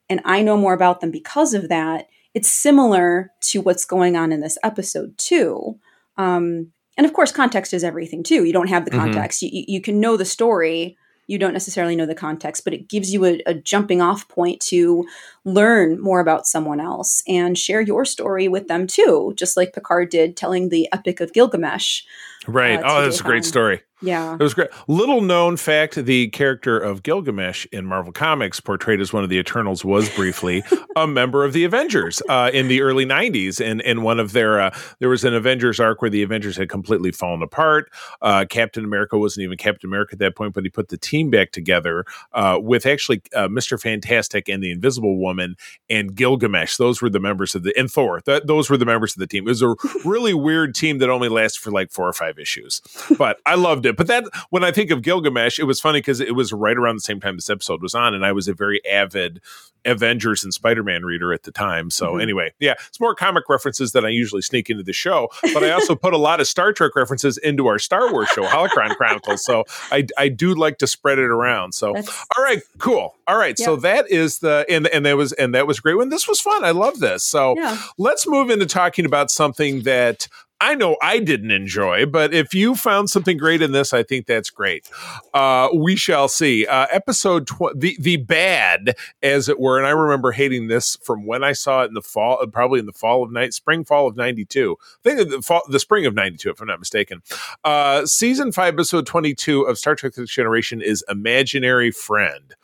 [0.09, 4.31] and I know more about them because of that, it's similar to what's going on
[4.31, 5.79] in this episode, too.
[6.17, 8.45] Um, and of course, context is everything, too.
[8.45, 8.99] You don't have the mm-hmm.
[8.99, 9.55] context, mm-hmm.
[9.55, 13.13] you, you can know the story you don't necessarily know the context, but it gives
[13.13, 15.07] you a, a, jumping off point to
[15.43, 20.09] learn more about someone else and share your story with them too, just like Picard
[20.09, 22.03] did telling the Epic of Gilgamesh.
[22.47, 22.79] Right.
[22.79, 23.81] Uh, oh, that's a great story.
[24.01, 24.33] Yeah.
[24.33, 24.69] It was great.
[24.87, 29.37] Little known fact the character of Gilgamesh in Marvel Comics, portrayed as one of the
[29.37, 30.63] Eternals, was briefly
[30.95, 33.65] a member of the Avengers uh, in the early 90s.
[33.65, 36.69] And in one of their, uh, there was an Avengers arc where the Avengers had
[36.69, 37.91] completely fallen apart.
[38.21, 41.29] Uh, Captain America wasn't even Captain America at that point, but he put the team
[41.29, 43.81] back together uh, with actually uh, Mr.
[43.81, 45.55] Fantastic and the Invisible Woman
[45.89, 46.75] and Gilgamesh.
[46.77, 48.19] Those were the members of the, and Thor.
[48.21, 49.47] Th- those were the members of the team.
[49.47, 52.81] It was a really weird team that only lasted for like four or five issues.
[53.17, 53.94] But I loved it.
[53.95, 56.95] But that when I think of Gilgamesh, it was funny because it was right around
[56.95, 59.41] the same time this episode was on, and I was a very avid
[59.85, 61.89] Avengers and Spider Man reader at the time.
[61.89, 62.21] So mm-hmm.
[62.21, 65.71] anyway, yeah, it's more comic references than I usually sneak into the show, but I
[65.71, 69.45] also put a lot of Star Trek references into our Star Wars show, Holocron Chronicles.
[69.45, 71.73] So I I do like to spread it around.
[71.73, 73.15] So That's, all right, cool.
[73.27, 73.65] All right, yeah.
[73.65, 75.95] so that is the and and that was and that was great.
[75.95, 77.23] When this was fun, I love this.
[77.23, 77.77] So yeah.
[77.97, 80.27] let's move into talking about something that
[80.65, 84.25] I know I didn't enjoy, but if you found something great in this, I think
[84.25, 84.89] that's great.
[85.31, 86.65] Uh, we shall see.
[86.65, 91.27] Uh, episode tw- the the bad, as it were, and I remember hating this from
[91.27, 93.85] when I saw it in the fall, uh, probably in the fall of night, spring
[93.85, 94.75] fall of '92.
[95.05, 97.21] I think the fall, the spring of '92, if I'm not mistaken.
[97.63, 102.55] Uh, season five, episode 22 of Star Trek: The Next Generation is Imaginary Friend.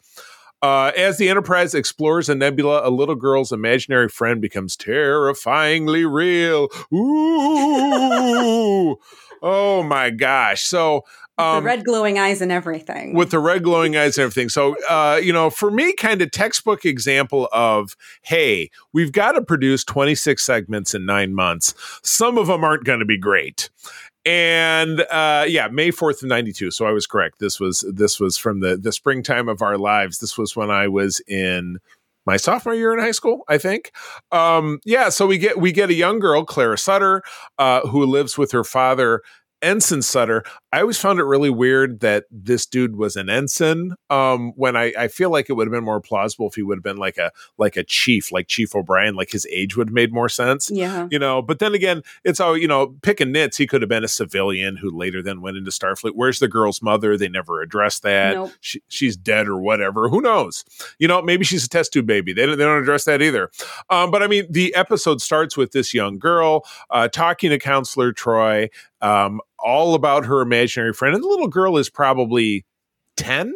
[0.62, 6.68] Uh, as the Enterprise explores a nebula, a little girl's imaginary friend becomes terrifyingly real.
[6.94, 8.98] Ooh.
[9.42, 10.64] oh my gosh.
[10.64, 11.04] So,
[11.38, 13.16] um, the red glowing eyes and everything.
[13.16, 14.50] With the red glowing eyes and everything.
[14.50, 19.42] So, uh, you know, for me, kind of textbook example of, hey, we've got to
[19.42, 21.74] produce 26 segments in nine months.
[22.04, 23.70] Some of them aren't going to be great
[24.26, 26.72] and uh, yeah, May fourth of ninety two.
[26.72, 27.40] So I was correct.
[27.40, 30.20] This was this was from the the springtime of our lives.
[30.20, 31.78] This was when I was in
[32.26, 33.92] my sophomore year in high school, I think.
[34.32, 37.24] Um, yeah, so we get we get a young girl, Clara Sutter,
[37.58, 39.22] uh, who lives with her father
[39.62, 40.44] Ensign Sutter.
[40.72, 43.96] I always found it really weird that this dude was an ensign.
[44.10, 46.78] Um, when I, I feel like it would have been more plausible if he would
[46.78, 49.94] have been like a like a chief, like Chief O'Brien, like his age would have
[49.94, 50.72] made more sense.
[50.72, 51.08] Yeah.
[51.12, 54.04] You know, but then again, it's all, you know, picking nits, he could have been
[54.04, 56.14] a civilian who later then went into Starfleet.
[56.16, 57.18] Where's the girl's mother?
[57.18, 58.36] They never addressed that.
[58.36, 58.52] Nope.
[58.62, 60.10] She, she's dead or whatever.
[60.10, 60.64] Who knows?
[61.00, 62.34] You know, maybe she's a test tube baby.
[62.34, 63.52] They don't, they don't address that either.
[63.90, 68.14] Um, but I mean, the episode starts with this young girl uh, talking to Counselor
[68.14, 68.70] Troi.
[69.02, 71.16] Um, all about her imaginary friend.
[71.16, 72.66] And the little girl is probably
[73.18, 73.54] 10,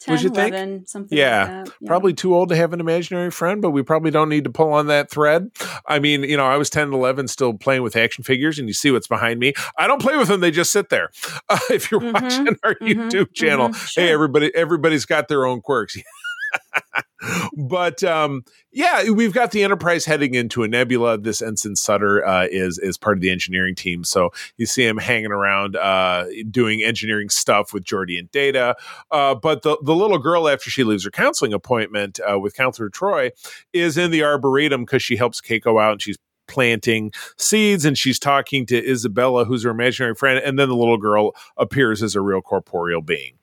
[0.00, 0.86] 10, Would you think?
[0.86, 1.86] something Yeah, like that.
[1.86, 4.72] Probably too old to have an imaginary friend, but we probably don't need to pull
[4.72, 5.48] on that thread.
[5.86, 8.68] I mean, you know, I was 10 and 11 still playing with action figures, and
[8.68, 9.54] you see what's behind me.
[9.78, 11.10] I don't play with them, they just sit there.
[11.50, 15.46] Uh, if you're Mhm, watching our mhm, YouTube channel, mhm, hey, everybody, everybody's got their
[15.46, 15.96] own quirks.
[17.56, 21.18] but um, yeah, we've got the Enterprise heading into a nebula.
[21.18, 24.98] This Ensign Sutter uh, is is part of the engineering team, so you see him
[24.98, 28.76] hanging around uh, doing engineering stuff with Geordi and Data.
[29.10, 32.90] Uh, but the the little girl, after she leaves her counseling appointment uh, with Counselor
[32.90, 33.30] Troi,
[33.72, 36.16] is in the arboretum because she helps Keiko out and she's
[36.48, 40.98] planting seeds and she's talking to Isabella, who's her imaginary friend, and then the little
[40.98, 43.34] girl appears as a real corporeal being.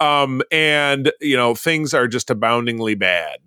[0.00, 3.38] Um, and you know, things are just aboundingly bad.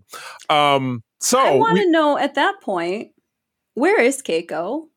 [0.50, 3.10] Um, so I want to know at that point,
[3.74, 4.88] where is Keiko?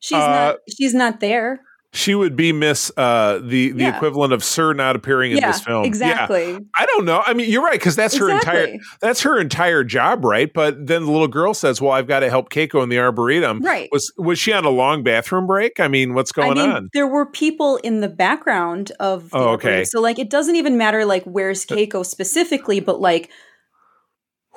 [0.00, 0.56] She's Uh, not.
[0.74, 1.60] She's not there.
[1.94, 3.96] She would be Miss uh, the the Yeah.
[3.96, 5.84] equivalent of Sir not appearing in yeah, this film.
[5.84, 5.88] Yeah.
[5.88, 6.58] exactly.
[6.76, 7.22] I don't know.
[7.24, 10.52] I mean, you're right because that's her entire that's her entire job, right?
[10.52, 13.60] But then the little girl says, "Well, I've got to help Keiko in the arboretum."
[13.60, 13.88] Right.
[13.92, 15.78] Was was she on a long bathroom break?
[15.78, 16.90] I mean, what's going I mean, on?
[16.92, 19.30] there were people in the background of.
[19.30, 19.70] The Oh, arboretum.
[19.70, 19.84] okay.
[19.84, 23.30] So like, it doesn't even matter like where's Keiko specifically, but like,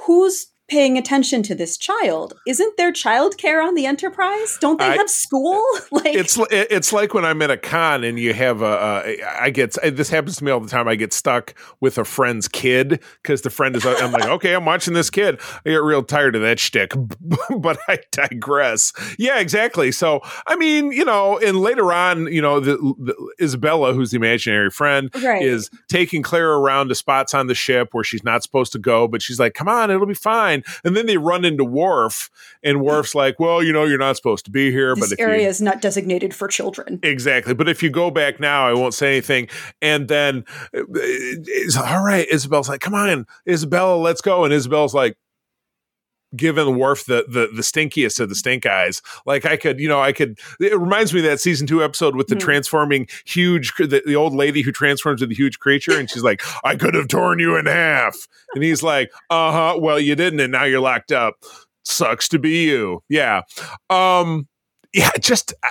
[0.06, 2.34] who's paying attention to this child?
[2.45, 4.58] Isn't there childcare on the Enterprise?
[4.60, 5.63] Don't they I- have school?
[5.91, 9.49] like, It's it's like when I'm at a con and you have a, a I
[9.49, 10.88] get this happens to me all the time.
[10.88, 13.86] I get stuck with a friend's kid because the friend is.
[13.86, 15.39] I'm like, okay, I'm watching this kid.
[15.65, 16.93] I get real tired of that shtick,
[17.60, 18.93] but I digress.
[19.17, 19.91] Yeah, exactly.
[19.91, 24.17] So I mean, you know, and later on, you know, the, the Isabella, who's the
[24.17, 25.41] imaginary friend, right.
[25.41, 29.08] is taking Claire around to spots on the ship where she's not supposed to go,
[29.08, 32.29] but she's like, "Come on, it'll be fine." And then they run into Worf,
[32.63, 35.43] and Worf's like, "Well, you know, you're not supposed to be here, this but area
[35.43, 36.99] you is not designated for children.
[37.03, 39.47] exactly, but if you go back now, I won't say anything."
[39.81, 42.27] And then uh, it's all right.
[42.29, 45.17] Isabel's like, "Come on, Isabella, let's go," and Isabel's like.
[46.35, 50.01] Giving Worf the, the the stinkiest of the stink eyes, like I could, you know,
[50.01, 50.37] I could.
[50.59, 52.39] It reminds me of that season two episode with the Mhm.
[52.41, 56.41] transforming huge, the, the old lady who transforms into the huge creature, and she's like,
[56.65, 60.41] "I could have torn you in half," and he's like, "Uh huh, well you didn't,
[60.41, 61.35] and now you're locked up.
[61.85, 63.41] Sucks to be you." Yeah,
[63.89, 64.47] um,
[64.97, 65.69] yeah, just uh,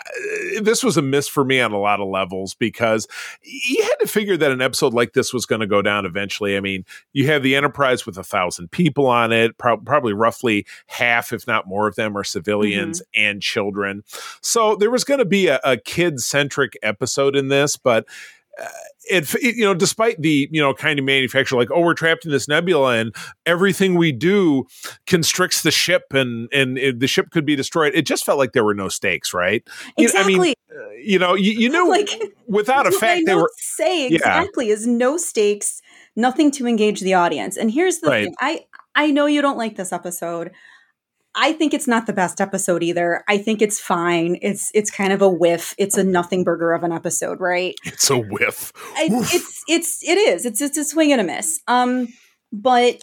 [0.63, 3.09] this was a miss for me on a lot of levels because
[3.43, 6.57] you had to figure that an episode like this was going to go down eventually.
[6.57, 10.65] I mean, you have the Enterprise with a thousand people on it, prob- probably roughly
[10.87, 14.05] half, if not more, of them are civilians and children.
[14.43, 18.07] So there was going to be a, a kid centric episode in this, but.
[18.61, 18.69] Uh,
[19.11, 22.25] it, it, you know, despite the you know kind of manufacture, like oh, we're trapped
[22.25, 23.15] in this nebula, and
[23.45, 24.65] everything we do
[25.07, 27.93] constricts the ship, and and it, the ship could be destroyed.
[27.95, 29.63] It just felt like there were no stakes, right?
[29.99, 30.55] You- I mean, Exactly.
[30.71, 32.09] uh, you know, you, you knew Like,
[32.47, 34.17] without a fact they were say Yeah.
[34.17, 35.81] exactly is no stakes,
[36.17, 37.57] nothing to engage the audience.
[37.57, 38.25] And here's the Right.
[38.25, 38.65] thing: I
[38.95, 40.51] I know you don't like this episode.
[41.39, 43.23] I think it's not the best episode either.
[43.29, 44.39] I think it's fine.
[44.43, 45.75] It's it's kind of a whiff.
[45.79, 47.75] It's a nothing burger of an episode, right?
[47.85, 48.73] it's a whiff.
[48.95, 50.47] I, it's it's it is.
[50.47, 51.61] It's it's a swing and a miss.
[51.69, 52.09] Um,
[52.53, 52.99] but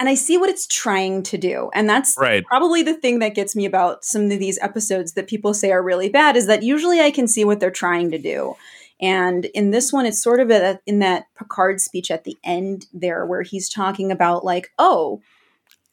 [0.00, 2.44] and I see what it's trying to do, and that's Right.
[2.44, 5.82] probably the thing that gets me about some of these episodes that people say are
[5.82, 8.56] really bad is that usually I can see what they're trying to do.
[9.00, 12.86] And in this one, it's sort of a, in that Picard speech at the end
[12.92, 15.20] there, where he's talking about, like, oh,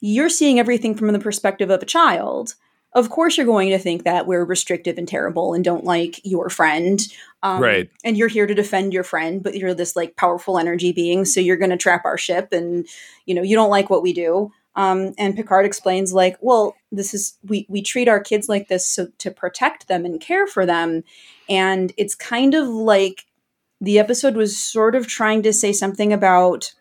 [0.01, 2.55] you're seeing everything from the perspective of a child.
[2.93, 6.49] Of course, you're going to think that we're restrictive and terrible and don't like your
[6.49, 6.99] friend.
[7.43, 7.89] Um, Right.
[8.03, 11.25] And you're here to defend your friend, but you're this like powerful energy being.
[11.25, 12.87] So you're going to trap our ship and,
[13.25, 14.51] you know, you don't like what we do.
[14.75, 18.87] Um, and Picard explains, like, well, this is we we treat our kids like this
[18.87, 21.03] so to protect them and care for them,
[21.49, 23.25] and it's kind of like
[23.81, 26.73] the episode was sort of trying to say something about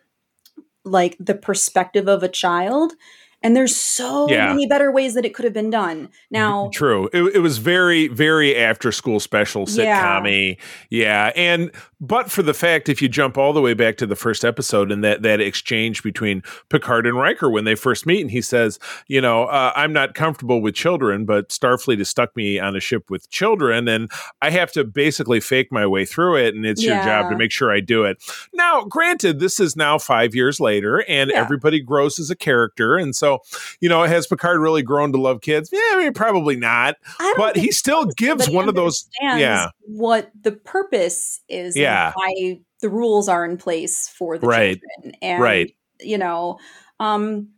[0.85, 2.93] like the perspective of a child,
[3.41, 4.47] and there's so Yeah.
[4.47, 6.09] many better ways that it could have been done.
[6.29, 7.09] Now, True.
[7.13, 10.19] It, it was very, very after school special Yeah.
[10.19, 10.57] sitcom
[10.89, 11.31] Yeah.
[11.35, 14.45] And but for the fact if you jump all the way back to the first
[14.45, 18.41] episode and that that exchange between Picard and Riker when they first meet, and he
[18.41, 22.75] says, you know, uh, I'm not comfortable with children, but Starfleet has stuck me on
[22.75, 24.09] a ship with children, and
[24.41, 27.51] I have to basically fake my way through it, and it's your job to make
[27.51, 28.17] sure I do it.
[28.53, 31.41] Now, granted, this is now five years later, and Yeah.
[31.41, 33.39] everybody grows as a character, and so
[33.81, 35.69] you know, has Picard really grown to love kids?
[35.71, 36.95] Yeah, I mean, probably not.
[37.37, 39.07] But he still gives one of those.
[39.21, 39.69] yeah.
[39.85, 42.11] what the purpose is, and Yeah.
[42.15, 44.79] why the rules are in place for the Right.
[44.97, 45.75] children, and Right.
[45.99, 46.59] you know,
[46.99, 47.49] um,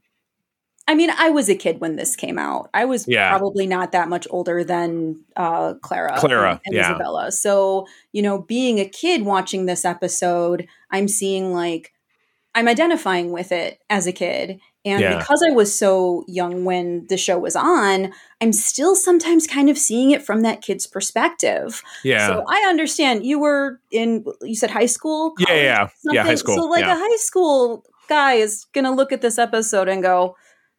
[0.88, 2.70] I mean, I was a kid when this came out.
[2.74, 3.30] I was Yeah.
[3.30, 6.90] probably not that much older than uh, Clara, Clara, and, and yeah.
[6.92, 7.32] Isabella.
[7.32, 11.94] So, you know, being a kid watching this episode, I'm seeing like,
[12.56, 14.60] I'm identifying with it as a kid.
[14.84, 15.20] And Yeah.
[15.20, 18.12] because I was so young when the show was on,
[18.42, 21.84] I'm still sometimes kind of seeing it from that kid's perspective.
[22.04, 22.28] Yeah.
[22.28, 25.34] So I understand you were in, you said high school?
[25.38, 26.24] yeah, college, yeah, yeah.
[26.24, 26.56] High school.
[26.56, 26.94] So, like yeah.
[26.96, 30.36] a high school guy is going to look at this episode and go,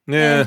[0.09, 0.47] eh, yeah.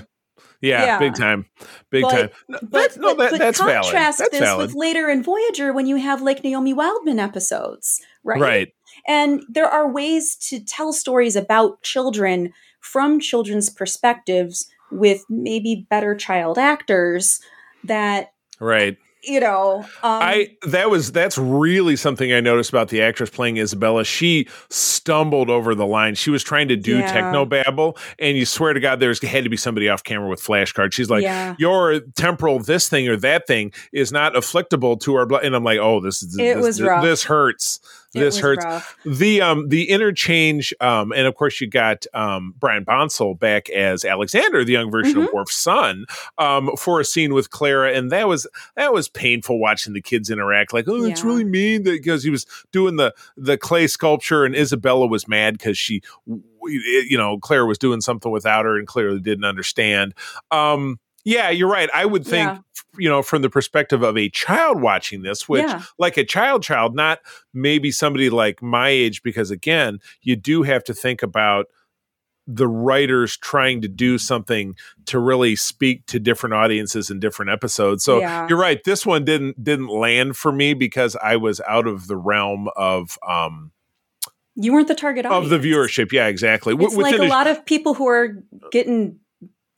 [0.62, 1.00] Yeah, Yeah.
[1.00, 1.46] big time,
[1.92, 2.30] big But- time.
[2.50, 3.84] but, That's- no, but, that, but that's valid.
[3.84, 4.68] contrast That's this valid.
[4.68, 8.40] with later in Voyager when you have like Naomi Wildman episodes, right?
[8.42, 8.68] Right.
[9.08, 12.52] And there are ways to tell stories about children
[12.92, 17.40] from children's perspectives with maybe better child actors
[17.84, 18.98] that, Right.
[19.24, 23.58] you know, um, I that was that's really something I noticed about the actress playing
[23.58, 24.06] Isabella.
[24.06, 26.14] She stumbled over the line.
[26.14, 27.12] She was trying to do Yeah.
[27.12, 30.42] techno babble, and you swear to God, there's had to be somebody off camera with
[30.42, 30.94] flashcards.
[30.94, 35.26] She's like, yeah, "Your temporal this thing or that thing is not afflictable to our
[35.26, 37.04] blood," and I'm like, "Oh, this is It this, was this, rough.
[37.04, 37.80] this hurts."
[38.20, 38.66] This hurts.
[38.66, 38.96] rough.
[39.06, 44.04] The um the interchange um and of course you got um Brian Bonsall back as
[44.06, 45.28] Alexander, the young version Mm-hmm.
[45.28, 46.06] of Worf's son,
[46.38, 50.30] um for a scene with Clara, and that was that was painful watching the kids
[50.30, 50.74] interact.
[50.74, 51.30] Like, oh, it's Yeah.
[51.30, 55.58] really mean that because he was doing the the clay sculpture, and Isabella was mad
[55.58, 60.14] because she, you know, Clara was doing something without her and clearly didn't understand.
[60.52, 61.90] Um, yeah, you're right.
[61.94, 62.60] I would think, Yeah.
[62.98, 66.64] you know, from the perspective of a child watching this, which yeah, like a child
[66.64, 67.20] child not
[67.54, 71.66] maybe somebody like my age because again you do have to think about
[72.48, 74.76] the writers trying to do something
[75.08, 78.46] to really speak to different audiences in different episodes so Yeah.
[78.48, 82.16] you're right this one didn't didn't land for me because i was out of the
[82.16, 83.72] realm of um
[84.56, 85.50] you weren't the target of audience.
[85.50, 89.20] the viewership yeah exactly W- It's like within a lot of people who are getting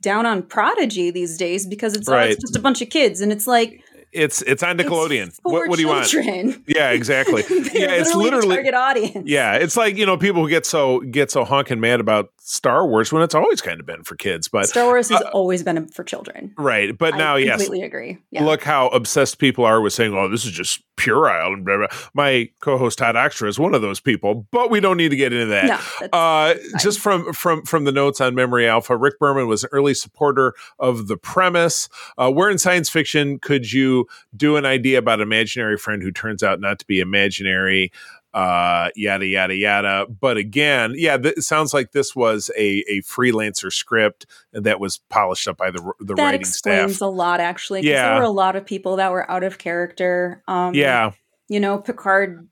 [0.08, 2.32] down on Prodigy these days because it's, oh, Right.
[2.32, 5.68] it's just a bunch of kids, and it's like it's it's on nickelodeon It's what,
[5.70, 6.14] what do you want
[6.68, 9.28] yeah exactly yeah it's literally, target audience.
[9.28, 12.88] Yeah, it's like you know people who get so get so honking mad about Star
[12.88, 15.64] Wars when it's always kind of been for kids, but Star Wars has uh, always
[15.64, 16.54] been for children.
[16.58, 16.98] right.
[16.98, 18.18] But now, I yes, completely agree.
[18.32, 18.46] Yeah.
[18.46, 21.88] look how obsessed people are with saying, "Oh, this is just puerile." And blah, blah.
[22.14, 25.34] my co-host Todd Oxtra is one of those people, but we don't need to get
[25.34, 25.66] into that.
[26.02, 29.70] no, Uh, just from from from the notes on Memory Alpha, Rick Berman was an
[29.74, 31.90] early supporter of the premise.
[32.18, 33.97] Uh, where in science fiction could you
[34.36, 37.92] do an idea about an imaginary friend who turns out not to be imaginary?
[38.34, 40.06] Uh, yada yada yada.
[40.08, 44.98] But again, yeah, th- it sounds like this was a a freelancer script that was
[45.10, 47.02] polished up by the the that writing explains staff.
[47.08, 47.82] a lot, actually.
[47.82, 48.10] Yeah.
[48.12, 50.44] there were a lot of people that were out of character.
[50.48, 51.12] Um, Yeah,
[51.48, 52.48] you know, Picard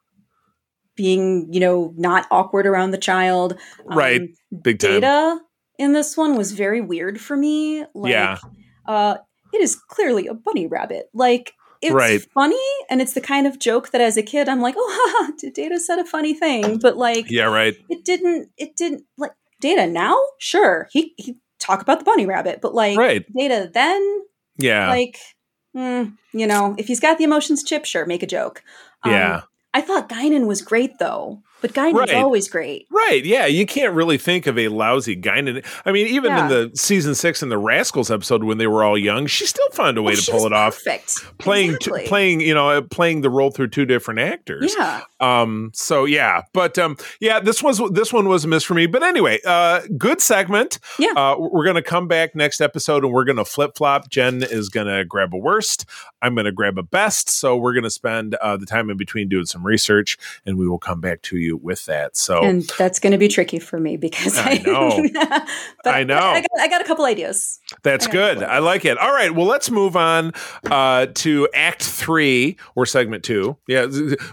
[0.95, 3.53] being, you know, not awkward around the child.
[3.89, 4.21] Um, Right.
[4.63, 5.01] big time.
[5.01, 5.39] Data
[5.77, 7.83] in this one was very weird for me.
[7.93, 8.37] Like, Yeah.
[8.87, 9.17] uh,
[9.55, 11.09] it is clearly a bunny rabbit.
[11.13, 12.21] Like, it's Right.
[12.33, 12.57] funny,
[12.89, 15.79] and it's the kind of joke that as a kid I'm like, oh, haha, Data
[15.79, 17.75] said a funny thing, but like, Yeah, right.
[17.89, 18.49] it didn't.
[18.57, 19.31] It didn't like
[19.61, 20.17] Data now.
[20.39, 23.25] Sure, he he talk about the bunny rabbit, but like Right.
[23.33, 24.21] Data then,
[24.57, 24.89] Yeah.
[24.89, 25.17] like,
[25.75, 28.63] mm, you know, if he's got the emotions chip, sure, make a joke.
[29.03, 29.41] Um, yeah.
[29.73, 32.13] I thought Guinan was great though, but Guinan's Right.
[32.15, 32.85] always great.
[32.91, 33.23] Right.
[33.25, 33.45] Yeah.
[33.45, 35.65] You can't really think of a lousy Guinan.
[35.85, 38.97] I mean, even in the season six and the Rascals episode when they were all
[38.97, 40.75] young, she still found a way Well, to pull it off.
[40.75, 41.37] Perfect.
[41.39, 44.75] Playing, t- playing, you know, playing the role through two different actors.
[44.77, 45.01] Yeah.
[45.19, 45.71] Um.
[45.73, 46.97] So yeah, but um.
[47.19, 47.39] Yeah.
[47.39, 48.85] This was this one was a miss for me.
[48.85, 50.79] But anyway, uh, good segment.
[50.99, 51.13] Yeah.
[51.15, 54.09] Uh, we're gonna come back next episode and we're gonna flip flop.
[54.09, 55.85] Jen is gonna grab a worst.
[56.21, 57.29] I'm gonna grab a best.
[57.29, 60.79] So we're gonna spend uh, the time in between doing some research, and we will
[60.79, 62.17] come back to you with that.
[62.17, 62.41] So.
[62.43, 65.07] And that's going to be tricky for me because I know.
[65.83, 66.17] but I know.
[66.17, 67.59] I got, I got a couple ideas.
[67.83, 68.43] That's I good.
[68.43, 68.97] I like it.
[68.97, 69.33] All right.
[69.33, 70.33] Well, let's move on
[70.69, 73.57] uh, to Act Three or Segment Two.
[73.67, 73.87] Yeah,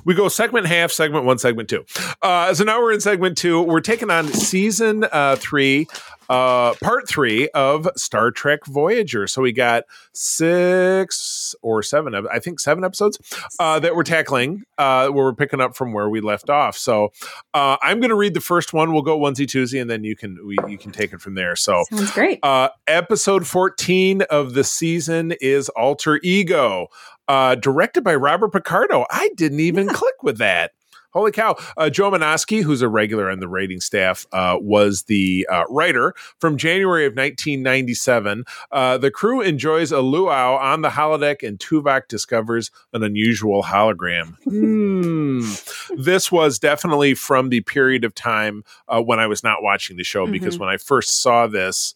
[0.05, 1.85] we go segment half, segment one, segment two.
[2.21, 3.63] Uh, so now we're in segment two.
[3.63, 5.87] We're taking on season uh, three,
[6.33, 9.27] uh, part three of Star Trek Voyager.
[9.27, 13.19] So we got six or seven, I think seven episodes
[13.59, 14.65] uh, that we're tackling.
[14.79, 16.77] Uh, where we're picking up from where we left off.
[16.77, 17.13] So
[17.55, 18.93] uh, I'm going to read the first one.
[18.93, 21.55] We'll go onesie twosie, and then you can we, you can take it from there.
[21.55, 21.85] So.
[21.91, 22.41] Sounds great.
[22.43, 26.89] Uh, episode 14 of the season is Alter Ego,
[27.29, 29.05] uh, directed by Robert Picardo.
[29.11, 30.73] I didn't even click with that.
[31.13, 31.57] Holy cow.
[31.77, 36.15] Uh, Joe Menosky, who's a regular on the writing staff, uh, was the uh, writer
[36.39, 38.45] from January of 1997.
[38.71, 44.37] Uh, the crew enjoys a luau on the holodeck, and Tuvok discovers an unusual hologram.
[44.45, 45.43] Hmm.
[45.97, 50.05] This was definitely from the period of time uh, when I was not watching the
[50.05, 51.95] show, because when I first saw this,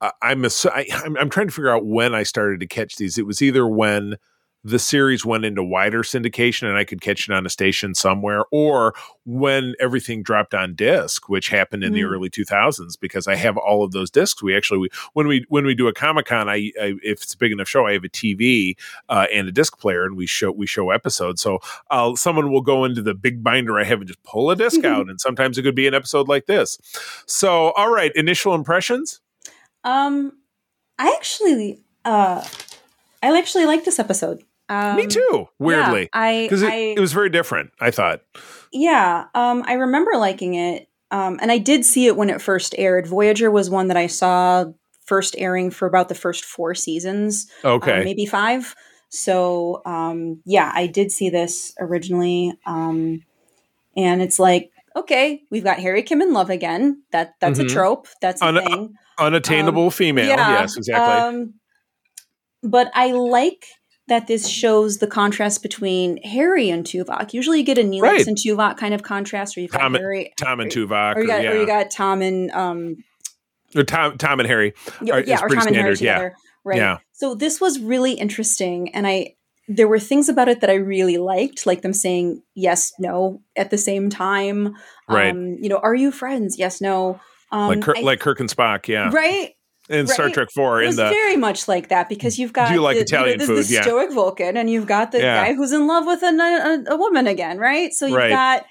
[0.00, 2.96] uh, I'm, ass- I, I'm I'm trying to figure out when I started to catch
[2.96, 3.18] these.
[3.18, 4.16] It was either when
[4.64, 8.44] the series went into wider syndication and I could catch it on a station somewhere,
[8.50, 8.94] or
[9.24, 11.96] when everything dropped on disc, which happened in mm.
[11.96, 14.42] the early 2000s, because I have all of those discs.
[14.42, 17.34] We actually, we, when we when we do a Comic Con, I, I, if it's
[17.34, 18.74] a big enough show, I have a TV
[19.08, 21.40] uh, and a disc player, and we show we show episodes.
[21.40, 24.56] So uh, someone will go into the big binder I have and just pull a
[24.56, 26.78] disc out, and sometimes it could be an episode like this.
[27.26, 29.20] So, all right, initial impressions.
[29.84, 30.32] Um,
[30.98, 32.46] I actually, uh,
[33.22, 34.42] I actually like this episode.
[34.68, 35.48] Um, Me too.
[35.58, 37.70] Weirdly, yeah, I because it, it, was very different.
[37.80, 38.22] I thought.
[38.72, 42.74] Yeah, um, I remember liking it, um, and I did see it when it first
[42.76, 43.06] aired.
[43.06, 44.66] Voyager was one that I saw
[45.06, 47.50] first airing for about the first four seasons.
[47.64, 48.74] Okay, um, maybe five.
[49.08, 53.22] So um, yeah, I did see this originally, um,
[53.96, 57.02] and it's like okay, we've got Harry Kim in love again.
[57.12, 57.68] That that's mm-hmm.
[57.68, 58.08] a trope.
[58.20, 58.94] That's a Un- thing.
[59.18, 60.28] Unattainable female.
[60.28, 61.52] Yeah, yes, exactly.
[62.62, 63.64] but I like
[64.08, 67.32] that this shows the contrast between Harry and Tuvok.
[67.32, 68.26] Usually you get a Neelix right.
[68.26, 71.26] and Tuvok kind of contrast, or you've got Tom, Harry, Tom and Tuvok, or you
[71.26, 71.50] got, or, yeah.
[71.50, 72.96] or you got Tom and um,
[73.76, 75.66] or Tom, Tom and Harry, yeah, yeah or Tom standard.
[75.66, 76.60] and Harry together, yeah.
[76.64, 76.78] right?
[76.78, 76.98] Yeah.
[77.12, 79.34] So this was really interesting, and I
[79.68, 83.70] there were things about it that I really liked, like them saying yes, no at
[83.70, 84.74] the same time.
[85.08, 85.30] Right.
[85.30, 86.58] Um, you know, are you friends?
[86.58, 87.20] Yes, no.
[87.52, 89.10] Um, like Kirk, I, like Kirk and Spock, yeah.
[89.12, 89.52] Right
[89.88, 90.08] in right?
[90.08, 90.82] Star Trek Four.
[90.82, 93.46] It was the, very much like that because you've got you like the, Italian you
[93.46, 93.82] know, the, the yeah.
[93.82, 95.46] stoic Vulcan, and you've got the yeah.
[95.46, 97.92] guy who's in love with a, a, a woman again, right?
[97.92, 98.30] So you've right.
[98.30, 98.66] got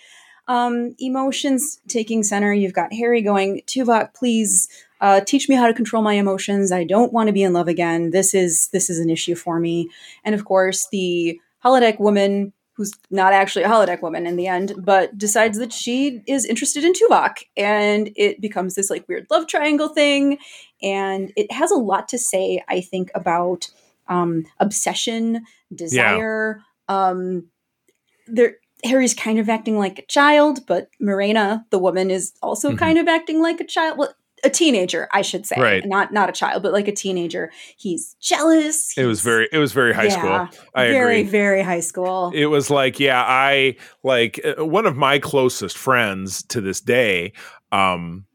[0.47, 2.53] um, emotions taking center.
[2.53, 4.69] You've got Harry going, Tuvok, please
[5.01, 6.71] uh, teach me how to control my emotions.
[6.71, 8.11] I don't want to be in love again.
[8.11, 9.89] This is this is an issue for me.
[10.23, 14.73] And of course, the holodeck woman who's not actually a holodeck woman in the end,
[14.77, 17.39] but decides that she is interested in Tuvok.
[17.57, 20.37] And it becomes this like weird love triangle thing.
[20.83, 23.67] And it has a lot to say, I think, about
[24.07, 26.61] um, obsession, desire.
[26.87, 27.09] Yeah.
[27.09, 27.47] Um,
[28.27, 32.77] there, Harry's kind of acting like a child, but Marayna, the woman, is also mm-hmm.
[32.77, 33.97] kind of acting like a child.
[33.97, 34.13] Well,
[34.43, 35.85] a teenager, I should say, right.
[35.85, 37.51] not not a child, but like a teenager.
[37.77, 38.91] He's jealous.
[38.91, 40.61] He's, it was very, it was very high yeah, school.
[40.75, 41.31] I very, agree.
[41.31, 42.31] very high school.
[42.33, 47.33] It was like, yeah, I like uh, one of my closest friends to this day.
[47.71, 48.25] Um,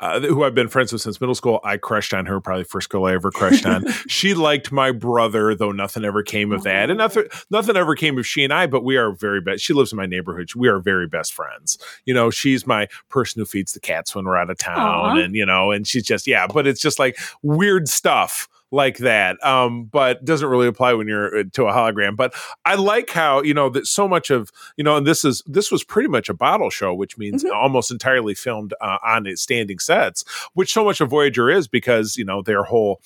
[0.00, 1.60] uh, who I've been friends with since middle school.
[1.64, 3.86] I crushed on her, probably first girl I ever crushed on.
[4.08, 8.18] she liked my brother, though nothing ever came of that, and nothing nothing ever came
[8.18, 8.66] of she and I.
[8.66, 9.62] But we are very best.
[9.62, 10.50] She lives in my neighborhood.
[10.54, 11.78] We are very best friends.
[12.04, 15.24] You know, she's my person who feeds the cats when we're out of town, Aww.
[15.24, 16.46] and you know, and she's just yeah.
[16.46, 19.44] But it's just like weird stuff like that.
[19.44, 22.14] Um, but doesn't really apply when you're uh, to a hologram.
[22.14, 25.42] But I like how you know that so much of you know, and this is
[25.46, 27.56] this was pretty much a bottle show, which means mm-hmm.
[27.56, 30.24] almost entirely filmed uh, on its standing sets,
[30.54, 33.00] which so much of Voyager is because you know their whole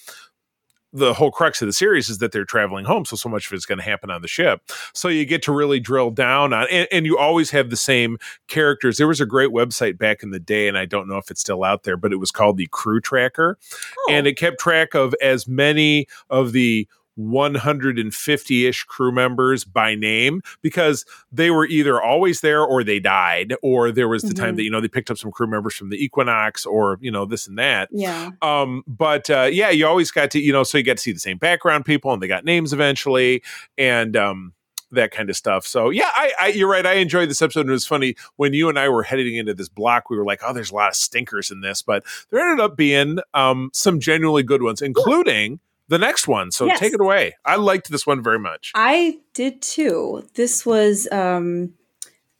[0.92, 3.52] the whole crux of the series is that they're traveling home so so much of
[3.52, 4.62] it's going to happen on the ship
[4.92, 8.18] so you get to really drill down on and, and, you always have the same
[8.48, 11.30] characters there was a great website back in the day and i don't know if
[11.30, 13.58] it's still out there but it was called the crew tracker
[13.98, 14.08] oh.
[14.10, 16.86] and it kept track of as many of the
[17.16, 23.54] 150 ish crew members by name because they were either always there or they died,
[23.62, 24.44] or there was the mm-hmm.
[24.44, 27.10] time that, you know, they picked up some crew members from the Equinox or, you
[27.10, 27.88] know, this and that.
[27.92, 28.30] Yeah.
[28.42, 31.12] Um, but uh, yeah, you always got to, you know, so you got to see
[31.12, 33.42] the same background people and they got names eventually.
[33.76, 34.54] And, um,
[34.92, 35.66] that kind of stuff.
[35.66, 36.84] So yeah, I, I, you're right.
[36.84, 37.60] I enjoyed this episode.
[37.60, 40.10] And it was funny when you and I were heading into this block.
[40.10, 42.76] We were like, oh, there's a lot of stinkers in this, but there ended up
[42.76, 46.50] being um, some genuinely good ones, including the next one.
[46.52, 46.78] So yes.
[46.78, 47.36] take it away.
[47.44, 48.72] I liked this one very much.
[48.74, 50.26] I did too.
[50.34, 51.74] This was um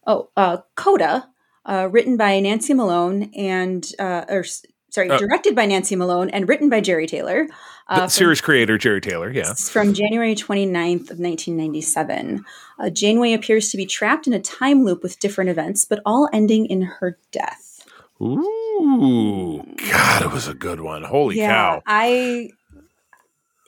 [0.07, 1.28] oh uh Coda,
[1.66, 4.44] uh, written by Nancy Malone and uh or
[4.90, 7.48] sorry, uh, directed by Nancy Malone and written by Jeri Taylor.
[7.88, 9.53] Uh, series from, creator Jeri Taylor, yeah.
[9.53, 12.44] From January 29th of 1997.
[12.78, 16.28] Uh, Janeway appears to be trapped in a time loop with different events, but all
[16.32, 17.84] ending in her death.
[18.22, 21.03] Ooh, God, it was a good one.
[21.03, 21.82] Holy yeah, cow.
[21.84, 22.51] I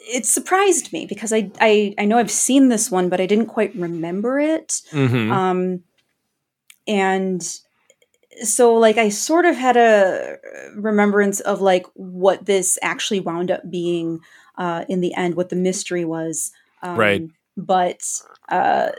[0.04, 3.46] it surprised me because I, I I know I've seen this one, but I didn't
[3.46, 4.82] quite remember it.
[4.90, 5.32] Mm-hmm.
[5.32, 5.82] Um,
[6.86, 7.42] and
[8.42, 10.36] so like I sort of had a
[10.74, 14.20] remembrance of like what this actually wound up being
[14.58, 16.50] uh, in the end, what the mystery was.
[16.82, 17.22] Um, right.
[17.56, 18.02] But
[18.48, 18.90] uh,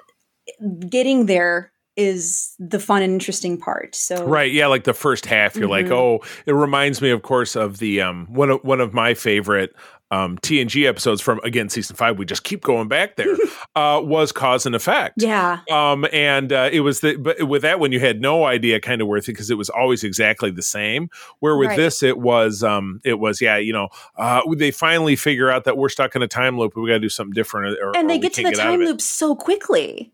[0.90, 3.96] getting there is the fun and interesting part.
[3.96, 5.90] So right, yeah, like the first half, you're mm-hmm.
[5.90, 9.14] like, oh, it reminds me, of course, of the um one of one of my
[9.14, 9.76] favorite
[10.14, 12.18] um, TNG episodes from again season five.
[12.20, 13.36] We just keep going back there.
[13.76, 15.22] uh, was cause and effect.
[15.22, 15.60] Yeah.
[15.72, 19.02] Um, and uh, it was the but with that one you had no idea kind
[19.02, 21.10] of worth it because it was always exactly the same.
[21.40, 21.78] Where with Right.
[21.78, 23.88] this it was um it was yeah you know
[24.18, 27.00] uh they finally figure out that we're stuck in a time loop we got to
[27.00, 30.12] do something different or, and they get to the of time loop so quickly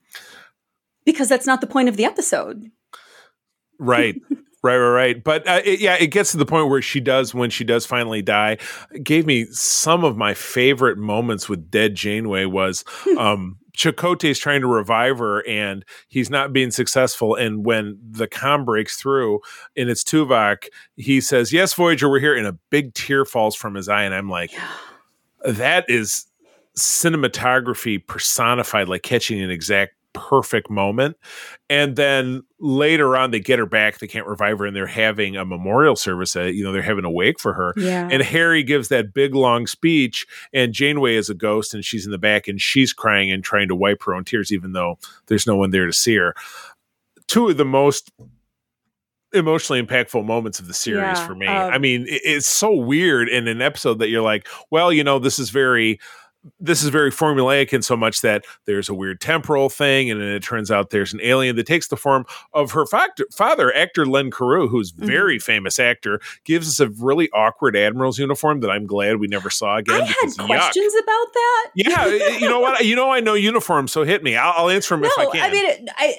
[1.06, 2.72] because that's not the point of the episode.
[3.80, 4.22] right
[4.62, 7.34] right right right but uh, it, yeah it gets to the point where she does
[7.34, 8.58] when she does finally die
[8.92, 12.84] it gave me some of my favorite moments with dead janeway was
[13.18, 17.36] um Chakotay is trying to revive her and he's not being successful.
[17.36, 19.40] And when the com breaks through
[19.78, 22.36] and it's Tuvok, he says, Yes, Voyager, we're here.
[22.36, 24.04] And a big tear falls from his eye.
[24.04, 24.52] And I'm like,
[25.46, 26.26] that is
[26.78, 31.18] cinematography personified, like catching an exact perfect moment.
[31.70, 34.00] And then later on, they get her back.
[34.00, 36.36] They can't revive her, and they're having a memorial service.
[36.36, 37.74] Uh, you know, they're having a wake for her.
[37.78, 38.08] Yeah.
[38.12, 42.12] And Harry gives that big long speech, and Janeway is a ghost, and she's in
[42.12, 44.98] the back, and she's crying and trying to wipe her own tears, even though
[45.28, 46.34] there's no one there to see her.
[47.28, 48.12] Two of the most
[49.32, 51.46] emotionally impactful moments of the series Yeah, for me.
[51.46, 55.04] um, I mean, it- it's so weird in an episode that you're like, well, you
[55.04, 56.00] know, this is very
[56.60, 60.30] this is very formulaic in so much that there's a weird temporal thing, and then
[60.30, 64.06] it turns out there's an alien that takes the form of her factor, father, actor
[64.06, 65.06] Len Cariou, who's Mm-hmm.
[65.08, 69.50] very famous actor, gives us a really awkward admiral's uniform that I'm glad we never
[69.50, 70.02] saw again.
[70.02, 70.46] I had because yuck.
[70.48, 71.70] questions about that.
[71.76, 72.06] Yeah,
[72.38, 72.86] you know what?
[72.86, 74.36] You know I know uniforms, so hit me.
[74.36, 75.42] I'll, I'll answer them if I No, can.
[75.42, 76.16] I mean, I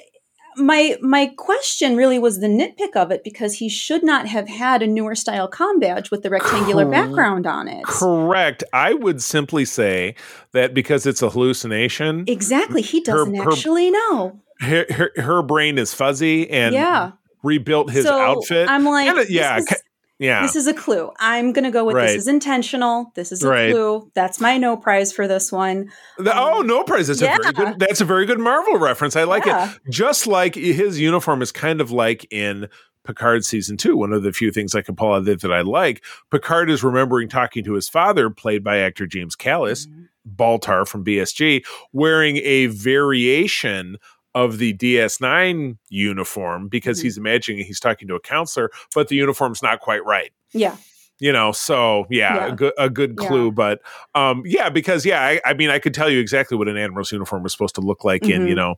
[0.57, 4.81] my my question really was the nitpick of it because he should not have had
[4.81, 7.83] a newer style com badge with the rectangular Cor- background on it.
[7.85, 8.63] Correct.
[8.73, 10.15] I would simply say
[10.51, 14.41] that because it's a hallucination, Exactly, he doesn't her- actually know.
[14.59, 17.11] her, her, her brain is fuzzy and yeah,
[17.43, 18.69] rebuilt his so outfit.
[18.69, 19.83] I'm like, Kinda- uh, this yeah, is-
[20.21, 20.41] yeah.
[20.43, 21.11] This is a clue.
[21.19, 22.07] I'm going to go with Right.
[22.07, 23.11] this is intentional.
[23.15, 23.71] This is a Right.
[23.71, 24.09] clue.
[24.13, 25.91] That's my no prize for this one.
[26.17, 27.07] The- oh no, prize!
[27.07, 27.79] That's a very good.
[27.79, 29.15] That's a very good Marvel reference.
[29.15, 29.71] I like Yeah.
[29.71, 29.79] it.
[29.89, 32.67] Just like his uniform is kind of like in
[33.03, 33.97] Picard season two.
[33.97, 36.03] One of the few things I can pull out of it that I like.
[36.29, 40.01] Picard is remembering talking to his father, played by actor James Callis, Mm-hmm.
[40.35, 41.63] Baltar from BSG,
[41.93, 43.97] wearing a variation
[44.35, 47.03] of the DS9 uniform because Mhm.
[47.03, 50.31] he's imagining he's talking to a counselor, but the uniform's not quite right.
[50.53, 50.75] Yeah.
[51.19, 52.47] you know so yeah, Yeah.
[52.47, 53.27] a good a good Yeah.
[53.27, 53.79] clue but
[54.15, 57.11] um yeah because yeah I, I mean i could tell you exactly what an admiral's
[57.11, 58.49] uniform was supposed to look like in Mhm.
[58.49, 58.75] you know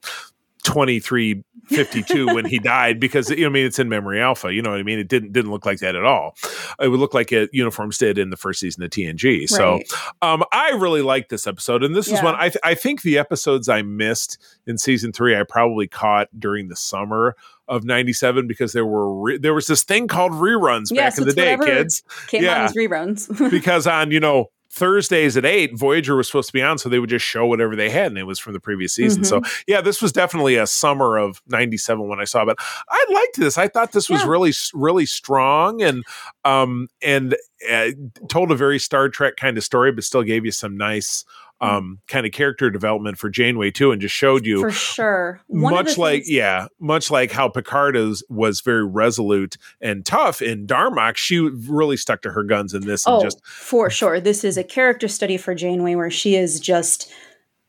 [0.63, 4.71] 2352 when he died because you know, I mean it's in memory alpha you know
[4.71, 6.35] what I mean it didn't didn't look like that at all
[6.79, 9.85] it would look like it uniforms did in the first season of TNG so Right.
[10.21, 12.23] um I really liked this episode and this is Yeah.
[12.23, 14.37] one I th- I think the episodes I missed
[14.67, 17.35] in season 3 I probably caught during the summer
[17.67, 21.27] of 97 because there were re- there was this thing called reruns Yes, back in
[21.27, 22.59] the day kids Came Yeah.
[22.59, 23.51] on as reruns.
[23.51, 26.97] because on you know Thursdays at eight, Voyager was supposed to be on, so they
[26.97, 29.23] would just show whatever they had, and it was from the previous season.
[29.23, 29.61] So Mm-hmm.
[29.67, 32.41] yeah, this was definitely a summer of '97 when I saw.
[32.41, 32.45] it.
[32.47, 32.57] But
[32.89, 33.57] I liked this.
[33.57, 34.27] I thought this was Yeah.
[34.29, 36.03] really, really strong and
[36.43, 37.35] um and
[37.71, 37.89] uh,
[38.29, 41.23] told a very Star Trek kind of story, but still gave you some nice
[41.63, 45.41] um kind of character development for Janeway too, and just showed you For sure.
[45.47, 50.41] One much like things- yeah much like how picard is, was very resolute and tough
[50.41, 54.19] in darmok she really stuck to her guns in this and Oh, just for sure.
[54.19, 57.11] This is a character study for Janeway where she is just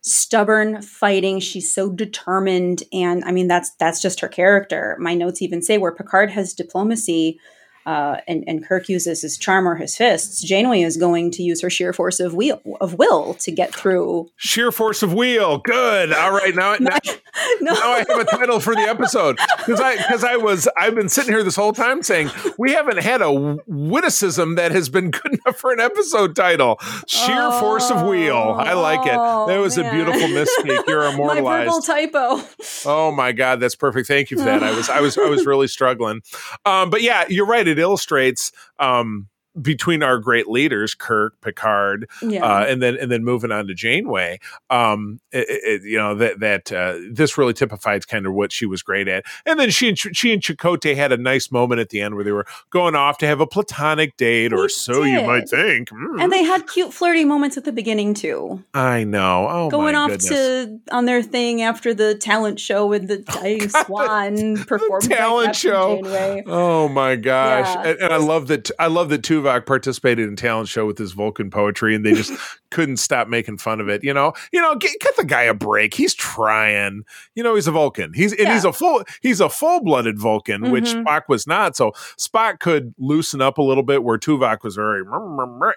[0.06, 5.40] stubborn fighting she's so determined and i mean that's that's just her character my notes
[5.40, 7.38] even say where picard has diplomacy
[7.86, 10.42] uh, and, and Kirk uses his charm or his fists.
[10.42, 14.28] Janeway is going to use her sheer force of will of will to get through.
[14.36, 16.96] sheer force of wheel good all right now, now,
[17.60, 20.94] No, now i have a title for the episode because i because i was i've
[20.94, 25.10] been sitting here this whole time saying we haven't had a witticism that has been
[25.10, 29.76] good enough for an episode title sheer force of wheel i like it that was
[29.78, 32.40] a Oh, beautiful misspeak you're my verbal immortalized typo.
[32.86, 34.08] Oh my God, that's perfect.
[34.08, 34.62] Thank you for that.
[34.62, 36.22] I was I was I was really struggling.
[36.64, 37.66] Um, but yeah, you're right.
[37.66, 39.28] It illustrates um
[39.60, 42.44] between our great leaders, Kirk, Picard, Yeah.
[42.44, 44.40] uh, and then and then moving on to Janeway,
[44.70, 48.66] um, it, it, you know that that uh, this really typifies kind of what she
[48.66, 49.24] was great at.
[49.46, 52.24] And then she and she and Chakotay had a nice moment at the end where
[52.24, 55.90] they were going off to have a platonic date, or They so you might think.
[55.90, 58.62] Mm, and they had cute flirty moments at the beginning too.
[58.74, 59.46] I know.
[59.48, 60.28] Oh, going off goodness.
[60.30, 65.56] to on their thing after the talent show with the Dying Swan performed by talent
[65.56, 66.00] show.
[66.02, 66.42] Janeway.
[66.46, 67.66] Oh my gosh!
[67.74, 67.90] Yeah.
[67.90, 68.70] And, and I love that.
[68.78, 72.12] I love that Tuvok Tuvok participated in talent show with his Vulcan poetry, and they
[72.14, 72.32] just
[72.70, 74.02] couldn't stop making fun of it.
[74.02, 75.94] You know, you know, get, get the guy a break.
[75.94, 77.04] He's trying.
[77.34, 78.12] You know, he's a Vulcan.
[78.14, 78.54] He's and Yeah.
[78.54, 81.04] he's a full he's a full blooded Vulcan, which Mhm.
[81.04, 81.76] Spock was not.
[81.76, 85.02] So Spock could loosen up a little bit, where Tuvok was very,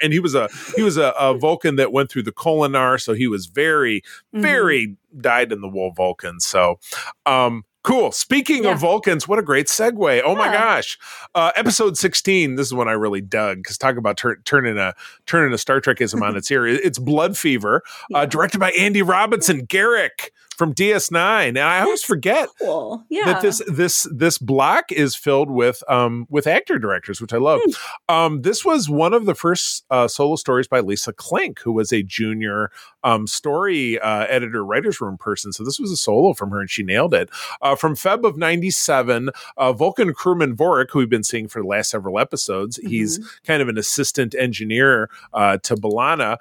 [0.01, 3.13] and he was a he was a, a Vulcan that went through the Kolinahr, so
[3.13, 4.01] he was very
[4.35, 4.41] Mhm.
[4.41, 6.39] very dyed in the wool Vulcan.
[6.39, 6.79] So,
[7.25, 8.11] um, cool.
[8.11, 8.73] Speaking Yeah.
[8.73, 10.21] of Vulcans, what a great segue.
[10.25, 10.53] Oh my Yeah.
[10.53, 10.99] gosh.
[11.33, 14.93] Uh, episode 16, this is one I really dug because talk about tur- turning a
[15.25, 16.67] turning a Star Trekism on its ear.
[16.67, 17.83] It's Blood Fever,
[18.13, 21.47] uh, directed by Andy Robinson, Garak from DS9.
[21.49, 23.05] And I always forget Cool.
[23.09, 23.25] Yeah.
[23.25, 27.61] that this this this block is filled with um with actor directors, which I love.
[27.63, 28.15] Hmm.
[28.15, 31.93] Um, this was one of the first uh, solo stories by Lisa Klink, who was
[31.93, 32.71] a junior
[33.03, 35.53] um, story uh, editor, writers room person.
[35.53, 37.29] So this was a solo from her, and she nailed it.
[37.61, 41.67] Uh, from Feb of '97, uh, Vulcan crewman Vorik, who we've been seeing for the
[41.67, 46.37] last several episodes, he's kind of an assistant engineer uh, to B'Elanna.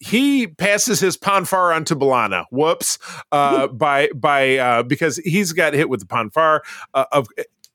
[0.00, 2.44] He passes his Pon farr onto B'Elanna.
[2.50, 2.98] Whoops!
[3.32, 6.62] Uh, by by uh, because he's got hit with the Pon farr.
[6.94, 7.28] Uh, of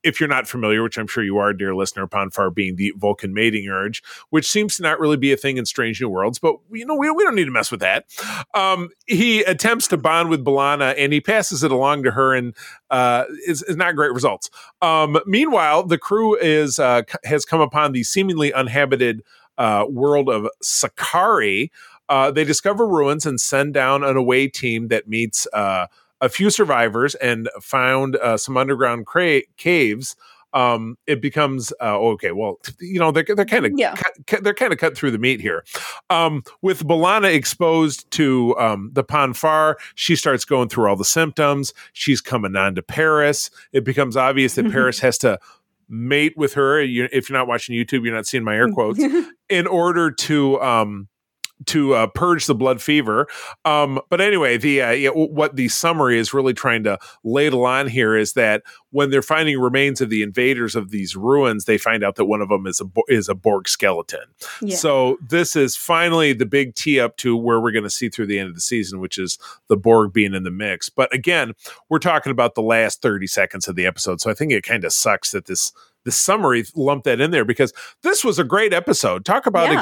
[0.04, 2.94] if you're not familiar, which I'm sure you are, dear listener, Pon farr being the
[2.98, 6.40] Vulcan mating urge, which seems to not really be a thing in Strange New Worlds,
[6.40, 8.06] but you know we, we don't need to mess with that.
[8.54, 12.54] Um, he attempts to bond with B'Elanna and he passes it along to her, and
[12.90, 14.50] uh, is, is not great results.
[14.82, 19.24] Um, meanwhile, the crew is uh, has come upon the seemingly uninhabited
[19.58, 21.72] uh, world of Sakari.
[22.14, 25.88] Uh, they discover ruins and send down an away team that meets uh,
[26.22, 30.16] a few survivors and found uh, some underground cra- caves.
[30.54, 32.32] Um, it becomes uh, okay.
[32.32, 33.96] Well, you know they're they're kind of Yeah.
[34.44, 35.64] they're kind of cut through the meat here.
[36.12, 41.04] Um, with B'Elanna exposed to um, the Pon farr, she starts going through all the
[41.20, 41.74] symptoms.
[41.94, 43.50] She's coming on to Paris.
[43.72, 44.72] It becomes obvious that.
[44.72, 45.40] Paris has to
[45.90, 46.80] mate with her.
[46.84, 49.00] You, if you're not watching YouTube, you're not seeing my air quotes
[49.50, 51.08] in order to um
[51.68, 53.28] to uh, purge the blood fever.
[53.66, 58.16] Um, but anyway, the uh, what the summary is really trying to ladle on here
[58.16, 62.16] is that when they're finding remains of the invaders of these ruins, they find out
[62.16, 64.26] that one of them is a is a Borg skeleton.
[64.62, 64.76] yeah.
[64.76, 68.28] So this is finally the big tee up to where we're going to see through
[68.28, 69.38] the end of the season, which is
[69.68, 70.90] the Borg being in the mix.
[70.90, 71.54] But again,
[71.90, 74.22] we're talking about the last 30 seconds of the episode.
[74.22, 75.74] So I think it kind of sucks that this
[76.06, 77.74] the summary lumped that in there because
[78.04, 79.26] this was a great episode.
[79.26, 79.82] Talk about Yeah.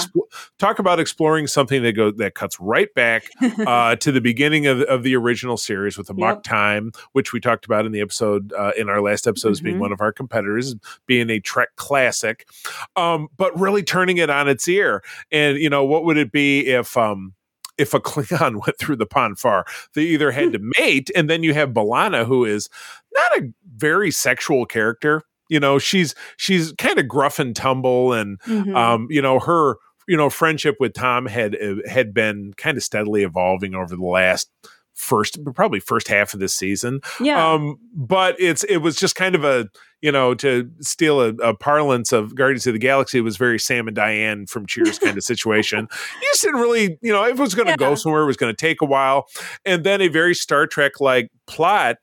[0.60, 3.26] talk about exploring something that goes that cuts right back
[3.66, 6.44] uh, to the beginning of, of the original series with the Amok Yep.
[6.44, 9.80] time, which we talked about in the episode uh, in our last episode as being
[9.80, 10.76] one of our competitors,
[11.08, 12.48] being a Trek classic,
[12.96, 15.04] um, but really turning it on its ear.
[15.32, 17.34] And you know, what would it be if um,
[17.78, 19.66] if a Klingon went through the Pon farr?
[19.96, 22.70] They either had to mate, and then you have B'Elanna, who is
[23.14, 25.24] not a very sexual character.
[25.52, 28.76] You know, she's she's kind of gruff and tumble, and Mhm.
[28.76, 29.76] um, you know her
[30.08, 34.04] you know friendship with Tom had uh, had been kind of steadily evolving over the
[34.04, 34.50] last
[34.94, 37.54] first probably first half of this season yeah.
[37.54, 39.68] um but it's it was just kind of a
[40.02, 43.58] you know to steal a, a parlance of guardians of the galaxy it was very
[43.58, 45.88] sam and diane from cheers kind of situation
[46.22, 48.38] you just didn't really you know if it was going to go somewhere it was
[48.38, 49.26] going to take a while
[49.66, 51.96] and then a very star trek like plot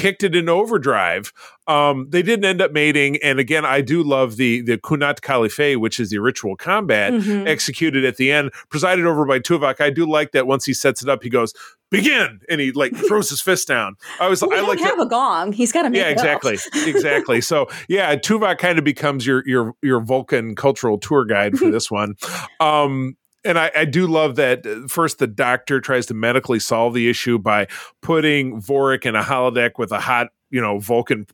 [0.00, 1.32] kicked it in overdrive
[1.66, 5.76] um they didn't end up mating and again i do love the the kunat khalife
[5.78, 7.46] which is the ritual combat Mhm.
[7.48, 9.80] executed at the end, presided over by Tuvok.
[9.80, 11.52] I do like that once he sets it up, he goes,
[11.90, 13.94] begin, and he like throws his fist down.
[14.20, 15.04] I was Well, I like have that.
[15.04, 15.52] a gong.
[15.52, 16.58] He's got to make Yeah, exactly.
[16.86, 17.40] exactly.
[17.40, 21.90] So yeah, Tuvok kind of becomes your your your Vulcan cultural tour guide for this
[21.90, 22.14] one.
[22.60, 26.94] Um and I, I do love that uh, first the doctor tries to medically solve
[26.94, 27.66] the issue by
[28.00, 31.26] putting Vorik in a holodeck with a hot, you know, Vulcan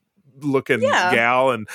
[0.43, 1.15] looking Yeah.
[1.15, 1.69] gal and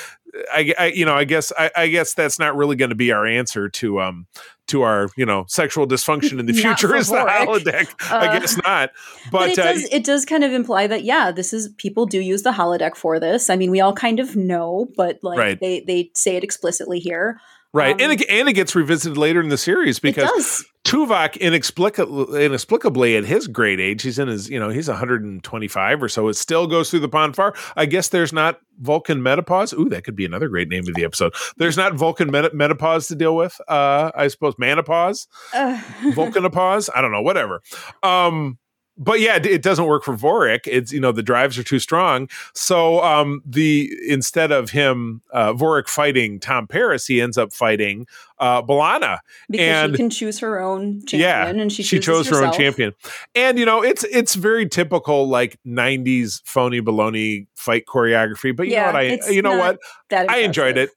[0.51, 3.11] I, I you know I guess I, I guess that's not really going to be
[3.11, 4.25] our answer to um
[4.67, 8.57] to our you know sexual dysfunction in the future is the holodeck I Uh, guess
[8.63, 8.89] not
[9.31, 12.05] But, but, it uh, does it does kind of imply that yeah, this is people
[12.07, 13.49] do use the holodeck for this.
[13.51, 15.59] I mean, we all kind of know, but like Right.
[15.59, 17.39] they they say it explicitly here.
[17.76, 20.65] Right um, and it, and it gets revisited later in the series because.
[20.86, 26.07] Tuvok inexplicably, inexplicably at his great age, he's in his, you know, he's 125 or
[26.07, 26.28] so.
[26.28, 27.55] It still goes through the Pon farr.
[27.76, 29.73] I guess there's not Vulcan menopause.
[29.73, 31.34] Ooh, that could be another great name of the episode.
[31.57, 33.59] There's not Vulcan meta- menopause to deal with.
[33.67, 35.82] Uh, I suppose menopause, Uh,
[36.13, 36.89] Vulcanopause.
[36.95, 37.63] I don't know, whatever.
[38.03, 38.59] Um,
[38.97, 40.61] but yeah, it- doesn't work for Vorik.
[40.67, 42.29] It's you know the drives are too strong.
[42.53, 48.05] So um, the instead of him uh, Vorik fighting Tom Paris, he ends up fighting
[48.39, 49.19] uh, B'Elanna.
[49.49, 52.51] because and- she can choose her own champion, Yeah, and she, she chose her own
[52.53, 52.93] champion
[53.33, 58.73] and you know it's it's very typical like 90s phony baloney fight choreography but you
[58.73, 59.79] Yeah, know what i you know what
[60.09, 60.89] That i enjoyed it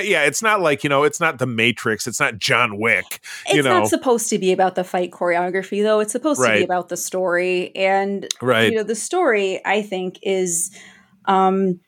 [0.00, 3.20] yeah, it's not like you know, it's not the Matrix, it's not John Wick.
[3.46, 6.00] It's you know, not supposed to be about the fight choreography, though.
[6.00, 8.70] It's supposed to be about the story, and right?
[8.70, 10.76] you know, the story I think is,
[11.26, 11.80] um,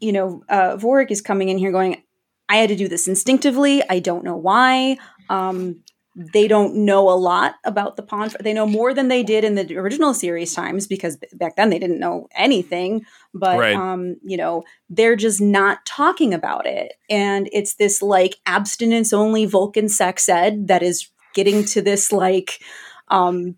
[0.00, 2.02] you know, uh, Vorik is coming in here going,
[2.48, 3.82] I had to do this instinctively.
[3.88, 4.98] I don't know why.
[5.28, 5.82] Um,
[6.18, 8.34] they don't know a lot about the pond.
[8.40, 11.78] They know more than they did in the original series times because back then they
[11.78, 13.04] didn't know anything.
[13.34, 13.76] But Right.
[13.76, 19.44] um, you know, they're just not talking about it, and it's this like abstinence only
[19.44, 22.60] Vulcan sex ed that is getting to this like
[23.08, 23.56] um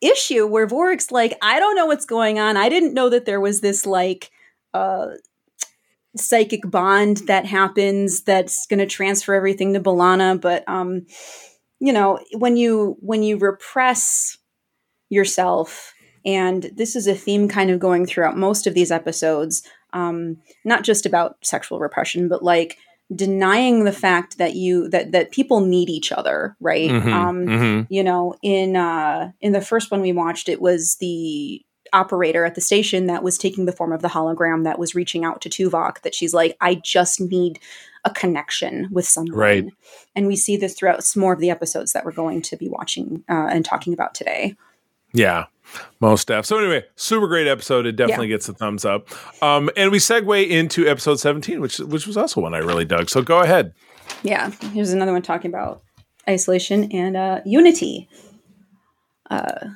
[0.00, 2.56] issue where Vorik's like, I don't know what's going on.
[2.56, 4.30] I didn't know that there was this like
[4.74, 5.06] uh
[6.16, 11.06] psychic bond that happens that's going to transfer everything to B'Elanna, but um
[11.80, 14.38] you know, when you when you repress
[15.10, 19.62] yourself and this is a theme kind of going throughout most of these episodes,
[19.92, 22.78] um not just about sexual repression, but like
[23.14, 26.90] denying the fact that you that that people need each other, right?
[26.90, 27.86] Mhm, Um mhm.
[27.90, 31.62] you know in uh in the first one we watched it was the
[31.92, 35.24] operator at the station that was taking the form of the hologram that was reaching
[35.24, 37.58] out to Tuvok that she's like I just need
[38.04, 39.64] a connection with someone Right.
[40.14, 42.68] and we see this throughout some more of the episodes that we're going to be
[42.68, 44.54] watching uh, and talking about today
[45.12, 45.46] Yeah,
[46.00, 46.46] most stuff.
[46.46, 47.86] So anyway, super great episode.
[47.86, 49.08] It definitely gets a thumbs up.
[49.42, 53.08] Um, and we segue into episode seventeen, which which was also one I really dug.
[53.10, 53.72] So go ahead.
[54.22, 55.82] yeah here's another one talking about
[56.28, 58.08] isolation and uh, unity
[59.30, 59.68] uh,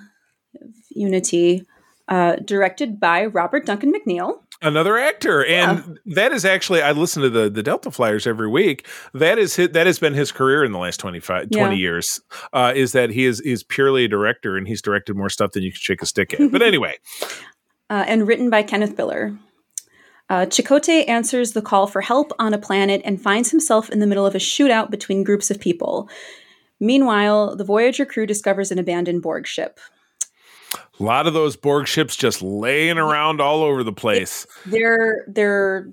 [0.91, 1.67] unity
[2.11, 7.31] uh, directed by Robert Duncan McNeil Another actor, and that is actually I listen to
[7.31, 8.87] the the Delta Flyers every week.
[9.15, 11.81] That is his, that has been his career in the last 25, 20 Yeah.
[11.81, 12.21] years.
[12.53, 15.63] Uh, is that he is is purely a director, and he's directed more stuff than
[15.63, 16.53] you can shake a stick at.
[16.53, 16.99] But anyway,
[17.89, 19.39] uh, and written by Kenneth Biller.
[20.29, 24.07] Uh, Chakotay answers the call for help on a planet and finds himself in the
[24.07, 26.07] middle of a shootout between groups of people.
[26.79, 29.81] Meanwhile, the Voyager crew discovers an abandoned Borg ship.
[30.75, 34.47] A lot of those Borg ships just laying around all over the place.
[34.67, 35.91] They're they're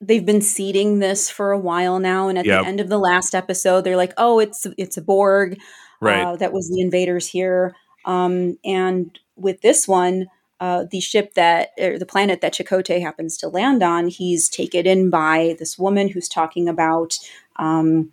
[0.00, 2.62] they've been seeding this for a while now, and at Yep.
[2.62, 5.58] the end of the last episode, they're like, "Oh, it's it's a Borg
[6.00, 6.22] Right.
[6.24, 7.74] uh, that was the invaders here."
[8.04, 10.28] Um, and with this one,
[10.60, 14.86] uh, the ship that or the planet that Chakotay happens to land on, he's taken
[14.86, 17.16] in by this woman who's talking about.
[17.56, 18.12] Um,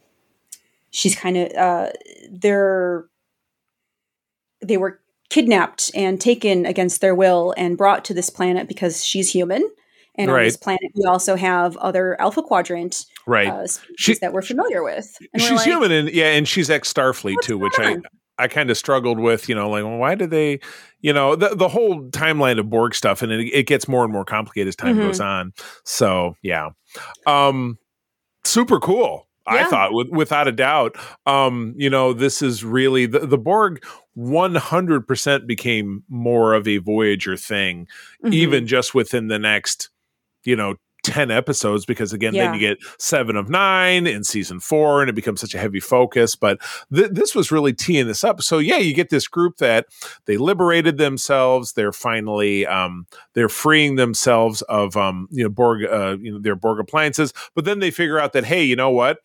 [0.89, 1.89] she's kind of uh,
[2.31, 3.05] they're
[4.61, 4.99] they were
[5.29, 9.69] kidnapped and taken against their will and brought to this planet because she's human.
[10.17, 13.49] And on this planet, we also have other Alpha Quadrant right.
[13.49, 15.17] uh, species She- that we're familiar with.
[15.33, 18.01] And She's like, human, and yeah, and she's ex Starfleet too, which going
[18.37, 18.45] I?
[18.45, 19.49] I kind of struggled with.
[19.49, 20.61] You know, like well, why did they?
[21.01, 24.13] You know, the the whole timeline of Borg stuff, and it, it gets more and
[24.13, 25.01] more complicated as time Mhm.
[25.07, 25.51] goes on.
[25.83, 26.69] So yeah,
[27.27, 27.77] um,
[28.45, 29.27] super cool.
[29.47, 30.95] I thought, with, without a doubt,
[31.27, 33.85] um, you know, this is really the, the Borg.
[34.15, 37.87] One hundred percent became more of a Voyager thing,
[38.23, 38.33] Mhm.
[38.33, 39.89] even just within the next,
[40.43, 42.45] you know, 10 episodes, because again, Yeah.
[42.45, 45.79] then you get seven of nine in season four, and it becomes such a heavy
[45.79, 46.35] focus.
[46.35, 46.57] But
[46.91, 48.41] th- this was really teeing this up.
[48.41, 49.85] So, yeah, you get this group that
[50.25, 51.73] they liberated themselves.
[51.73, 53.05] They're finally, um,
[53.35, 57.33] they're freeing themselves of, um, you know, Borg, uh, you know, their Borg appliances.
[57.53, 59.19] But then they figure out that, hey, you know what?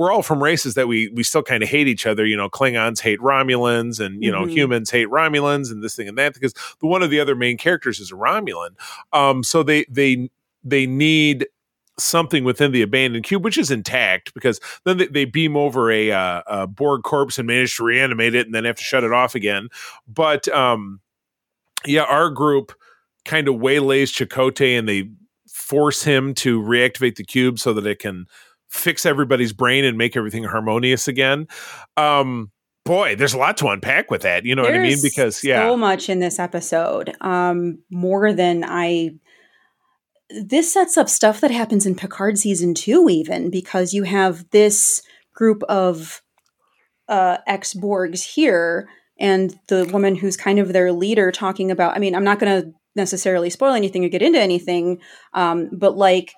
[0.00, 2.24] We're all from races that we we still kind of hate each other.
[2.24, 4.50] You know, Klingons hate Romulans, and you know, Mhm.
[4.50, 6.32] humans hate Romulans, and this thing and that.
[6.32, 8.70] Because the one of the other main characters is a Romulan.
[9.12, 10.30] Um, so they they
[10.64, 11.46] they need
[11.98, 16.10] something within the abandoned cube, which is intact, because then they, they beam over a,
[16.10, 19.12] uh, a Borg corpse and manage to reanimate it, and then have to shut it
[19.12, 19.68] off again.
[20.08, 21.00] But um,
[21.84, 22.72] yeah, our group
[23.26, 25.10] kind of waylays Chakotay, and they
[25.46, 28.24] force him to reactivate the cube so that it can
[28.70, 31.46] fix everybody's brain and make everything harmonious again.
[31.96, 32.50] Um,
[32.84, 34.44] boy, there's a lot to unpack with that.
[34.44, 34.98] You know what I mean?
[35.02, 39.10] Because yeah, so much in this episode, um, more than I.
[40.30, 45.02] This sets up stuff that happens in Picard season two, even because you have this
[45.34, 46.22] group of
[47.08, 51.96] uh, ex Borgs here, and the woman who's kind of their leader talking about.
[51.96, 55.00] I mean, I'm not going to necessarily spoil anything or get into anything,
[55.34, 56.32] um, but like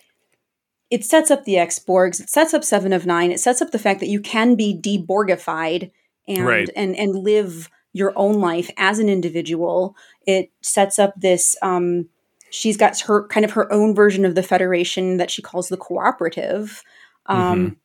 [0.92, 3.70] it sets up the ex Borgs, it sets up Seven of Nine, it sets up
[3.70, 5.90] the fact that you can be deborgified
[6.28, 6.68] and Right.
[6.76, 9.96] and and live your own life as an individual.
[10.26, 11.56] It sets up this.
[11.62, 12.08] Um,
[12.50, 15.78] she's got her kind of her own version of the Federation that she calls the
[15.78, 16.82] Cooperative,
[17.26, 17.76] um,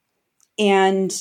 [0.59, 1.13] and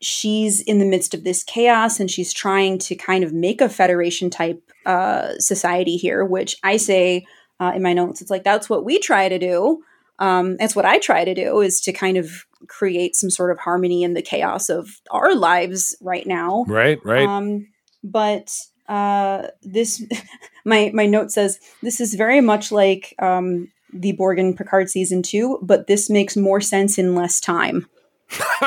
[0.00, 3.68] she's in the midst of this chaos, and she's trying to kind of make a
[3.68, 6.24] Federation type uh, society here.
[6.24, 7.26] Which I say
[7.60, 9.82] uh, in my notes, it's like that's what we try to do.
[10.20, 13.58] Um, that's what I try to do is to kind of create some sort of
[13.58, 16.64] harmony in the chaos of our lives right now.
[16.68, 17.26] Right, right.
[17.26, 17.66] Um,
[18.04, 18.52] but
[18.88, 20.04] uh, this,
[20.64, 25.58] my my note says this is very much like um, the Borgen Picard season two,
[25.62, 27.86] but this makes more sense in less time.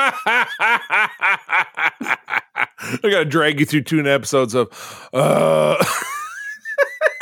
[2.84, 4.68] I gotta drag you through two episodes of.
[5.12, 5.76] Uh...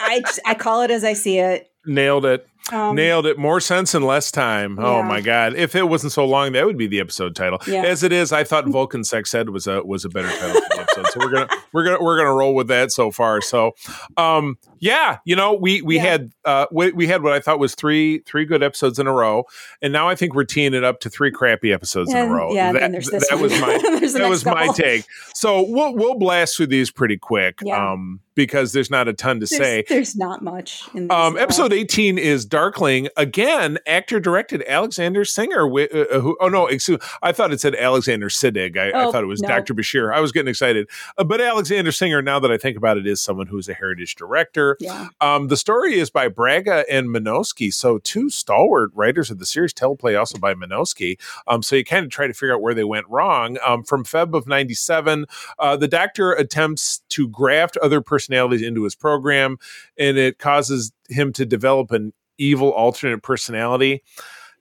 [0.00, 1.70] I I call it as I see it.
[1.86, 2.46] Nailed it.
[2.70, 3.38] Um, Nailed it.
[3.38, 4.78] More sense in less time.
[4.78, 5.54] Oh my god!
[5.54, 7.58] If it wasn't so long, that would be the episode title.
[7.66, 7.82] Yeah.
[7.82, 10.68] As it is, I thought Vulcan Sex Ed was a was a better title for
[10.76, 11.06] the episode.
[11.12, 13.40] So we're gonna we're gonna we're gonna roll with that so far.
[13.40, 13.72] So,
[14.16, 16.02] um, yeah, you know, we we Yeah.
[16.04, 19.12] had uh we, we had what I thought was three three good episodes in a
[19.12, 19.44] row,
[19.82, 22.54] and now I think we're teeing it up to three crappy episodes in a row.
[22.54, 23.76] Yeah, that, and there's this that was my
[24.18, 25.04] that was my take.
[25.34, 27.58] So we'll we'll blast through these pretty quick.
[27.60, 27.92] Yeah.
[27.92, 29.84] Um, because there's not a ton to There's, say.
[29.90, 31.14] there's not much in this.
[31.14, 33.08] Um, episode 18 is Darkling.
[33.16, 35.62] Again, actor directed Alexander Singer.
[35.62, 38.76] wi- Uh, who, oh, no, excuse I thought it said Alexander Siddig.
[38.76, 39.48] I, I Oh, thought it was no.
[39.48, 39.72] Dr.
[39.74, 40.14] Bashir.
[40.14, 40.86] I was getting excited.
[41.16, 44.16] Uh, but Alexander Singer, now that I think about it, is someone who's a heritage
[44.16, 44.76] director.
[44.80, 45.08] Yeah.
[45.22, 47.72] Um, the story is by Braga and Menosky.
[47.72, 51.18] So, two stalwart writers of the series, teleplay also by Menosky.
[51.46, 53.56] Um, so, you kind of try to figure out where they went wrong.
[53.66, 55.24] Um, from Feb of 97,
[55.58, 59.56] uh, the doctor attempts to graft other personalities into his program,
[59.96, 64.02] and it causes him to develop an evil alternate personality.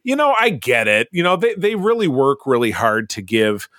[0.04, 1.08] You know, I get it.
[1.12, 3.70] You know, they, they really work really hard to give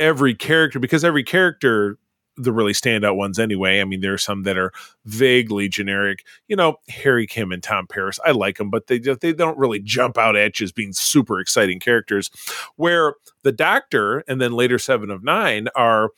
[0.00, 1.98] every character because every character
[2.36, 3.80] the really standout ones anyway.
[3.80, 4.72] I mean, there are some that are
[5.04, 6.24] vaguely generic.
[6.48, 8.18] You know, Harry Kim and Tom Paris.
[8.24, 11.38] I like them, but they they don't really jump out at you as being super
[11.38, 12.30] exciting characters.
[12.76, 16.10] Where the Doctor and then later Seven of Nine are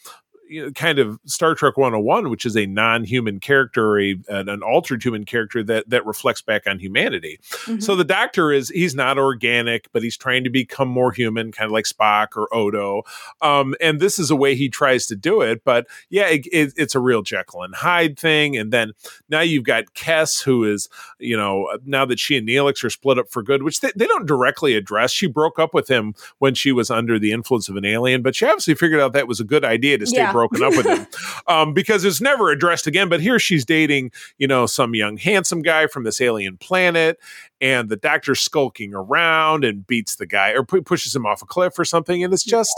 [0.53, 4.63] you know, kind of Star Trek 101, which is a non-human character, a, an, an
[4.63, 7.39] altered human character that that reflects back on humanity.
[7.65, 7.83] Mhm.
[7.83, 11.67] So the Doctor is he's not organic, but he's trying to become more human, kind
[11.67, 13.03] of like Spock or Odo.
[13.41, 15.63] Um, and this is a way he tries to do it.
[15.65, 18.57] But yeah, it, it, it's a real Jekyll and Hyde thing.
[18.57, 18.93] And then
[19.31, 20.89] now you've got Kes, who is
[21.19, 24.07] you know now that she and Neelix are split up for good, which they, they
[24.07, 25.13] don't directly address.
[25.13, 28.35] She broke up with him when she was under the influence of an alien, but
[28.35, 30.33] she obviously figured out that was a good idea to stay Yeah.
[30.33, 31.07] broken up with him
[31.47, 33.09] um, because it's never addressed again.
[33.09, 37.19] But here she's dating, you know, some young handsome guy from this alien planet,
[37.61, 41.47] and the doctor's skulking around and beats the guy or pu- pushes him off a
[41.47, 42.75] cliff or something, and it's just.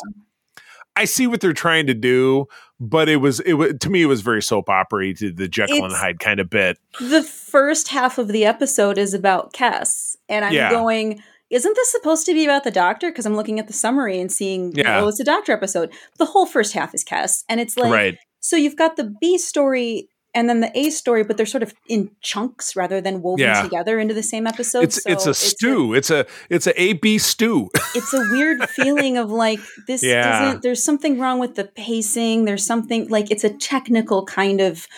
[0.97, 2.47] I see what they're trying to do,
[2.79, 5.85] but it was it was to me it was very soap opera to the Jekyll
[5.85, 6.79] and Hyde kind of bit.
[7.01, 10.71] the first half of the episode is about Kes, and I'm Yeah.
[10.71, 11.21] going.
[11.55, 13.11] Isn't this supposed to be about the doctor?
[13.11, 15.01] Because I'm looking at the summary and seeing, Yeah.
[15.01, 15.93] oh, it's a doctor episode.
[16.19, 18.19] The whole first half is Kes, and it's like, right.
[18.41, 21.73] so you've got the B story and then the A story, but they're sort of
[21.89, 23.63] in chunks rather than woven Yeah.
[23.63, 24.83] together into the same episode.
[24.83, 25.95] It's So it's a stew.
[25.95, 27.71] It's a it's a A B stew.
[27.95, 30.25] it's a weird feeling of like this Yeah.
[30.47, 34.89] doesn't there's something wrong with the pacing there's something like it's a technical kind of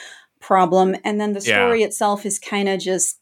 [0.41, 1.57] problem and then the Yeah.
[1.67, 3.19] story itself is kind of just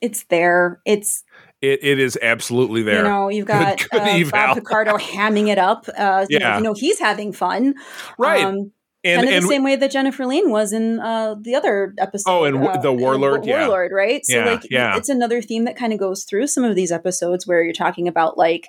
[0.00, 1.22] it's there it's
[1.62, 2.98] It it is absolutely there.
[2.98, 4.30] you know you've got good uh, eval.
[4.32, 6.56] bob picardo hamming it up uh you, know, Yeah.
[6.58, 7.74] you know he's having fun
[8.18, 8.44] right.
[8.44, 8.72] um,
[9.04, 11.92] and kind of and the same way that Jennifer Lien was in uh, the other
[11.98, 12.30] episode.
[12.30, 13.66] Oh, and uh, the Warlord, yeah.
[13.66, 14.24] Warlord, right?
[14.24, 14.96] So, Yeah, like, yeah.
[14.96, 18.06] it's another theme that kind of goes through some of these episodes where you're talking
[18.06, 18.68] about like,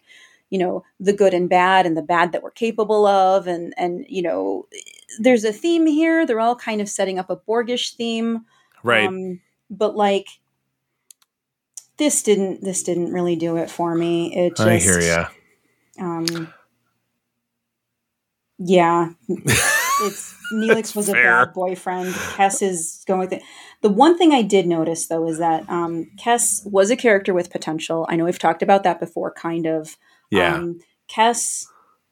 [0.50, 4.08] you know, the good and bad, and the bad that we're capable of, and and
[4.10, 4.68] you know,
[5.20, 6.26] there's a theme here.
[6.26, 8.44] They're all kind of setting up a Borgish theme,
[8.82, 9.08] right.
[9.08, 9.40] Um,
[9.70, 10.26] but like,
[11.98, 14.36] this didn't this didn't really do it for me.
[14.36, 15.28] It just, I hear ya.
[16.00, 16.54] um,
[18.58, 22.14] yeah, it's Neelix was a bad boyfriend.
[22.14, 23.44] Kes is going with it.
[23.82, 27.52] The one thing I did notice though is that um, Kes was a character with
[27.52, 28.06] potential.
[28.10, 29.98] I know we've talked about that before, kind of.
[30.30, 30.56] Yeah.
[30.56, 30.80] Um,
[31.10, 31.66] Kes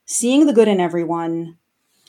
[0.06, 1.58] seeing the good in everyone.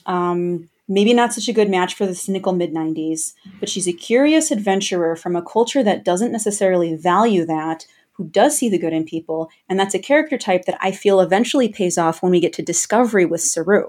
[0.07, 3.93] Um, maybe not such a good match for the cynical mid 90s, but she's a
[3.93, 8.93] curious adventurer from a culture that doesn't necessarily value that, who does see the good
[8.93, 9.51] in people.
[9.69, 12.63] And that's a character type that I feel eventually pays off when we get to
[12.63, 13.89] Discovery with Saru.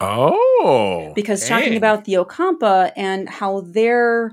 [0.00, 1.12] oh.
[1.14, 4.32] Because talking about the Ocampa and how they're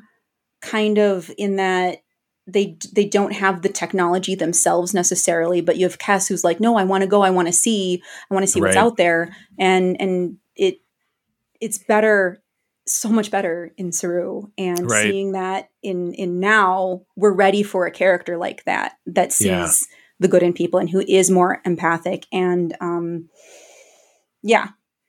[0.61, 1.99] kind of in that
[2.45, 6.75] they they don't have the technology themselves necessarily, but you have Kes who's like, no,
[6.75, 9.33] I want to go, I want to see, I want to see what's out there,
[9.57, 10.79] and and it
[11.64, 12.41] it's better,
[12.86, 15.03] so much better in Saru, and Right.
[15.03, 19.70] seeing that in in now, we're ready for a character like that that sees Yeah.
[20.20, 23.30] the good in people and who is more empathic, and um,
[24.41, 24.68] yeah,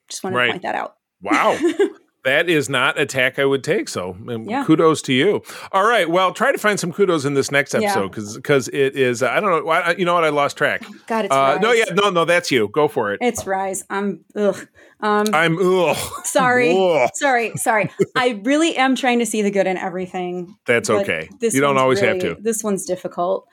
[0.09, 0.47] just wanted Right.
[0.47, 0.97] to point that out.
[1.21, 1.59] Wow.
[2.25, 3.89] that is not a tack I would take.
[3.89, 4.65] So um, Yeah.
[4.65, 5.43] kudos to you.
[5.73, 6.09] All right.
[6.09, 9.23] Well, try to find some kudos in this next episode because because it is.
[9.23, 9.71] I don't know.
[9.71, 10.25] I, you know what?
[10.25, 10.83] I lost track.
[11.07, 12.25] God, it's Uh, no, yeah, no, no.
[12.25, 12.69] That's you.
[12.69, 13.19] Go for it.
[13.23, 13.85] It's Rise.
[13.91, 14.67] I'm ugh.
[15.01, 15.59] Um, I'm.
[15.59, 15.97] Ugh.
[16.25, 17.11] sorry, Ugh.
[17.15, 17.91] sorry, sorry.
[18.17, 20.57] I really am trying to see the good in everything.
[20.67, 21.29] That's okay.
[21.41, 22.37] this You don't always have to.
[22.41, 23.47] This one's difficult.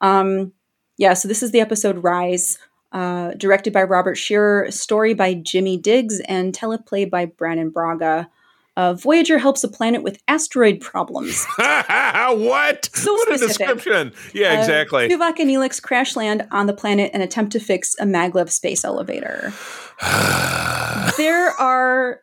[0.00, 0.52] Um,
[0.96, 1.14] yeah.
[1.14, 2.58] So this is the episode Rise,
[2.94, 8.30] uh, directed by Robert Scheerer, story by Jimmy Diggs, and teleplay by Brannon Braga.
[8.76, 11.44] Uh, Voyager helps a planet with asteroid problems.
[11.56, 12.88] what?
[12.92, 13.48] So what a specific.
[13.78, 14.12] description.
[14.32, 15.08] Yeah, Uh, exactly.
[15.08, 18.84] Tuvok and Neelix crash land on the planet and attempt to fix a maglev space
[18.84, 19.52] elevator.
[21.16, 22.20] there are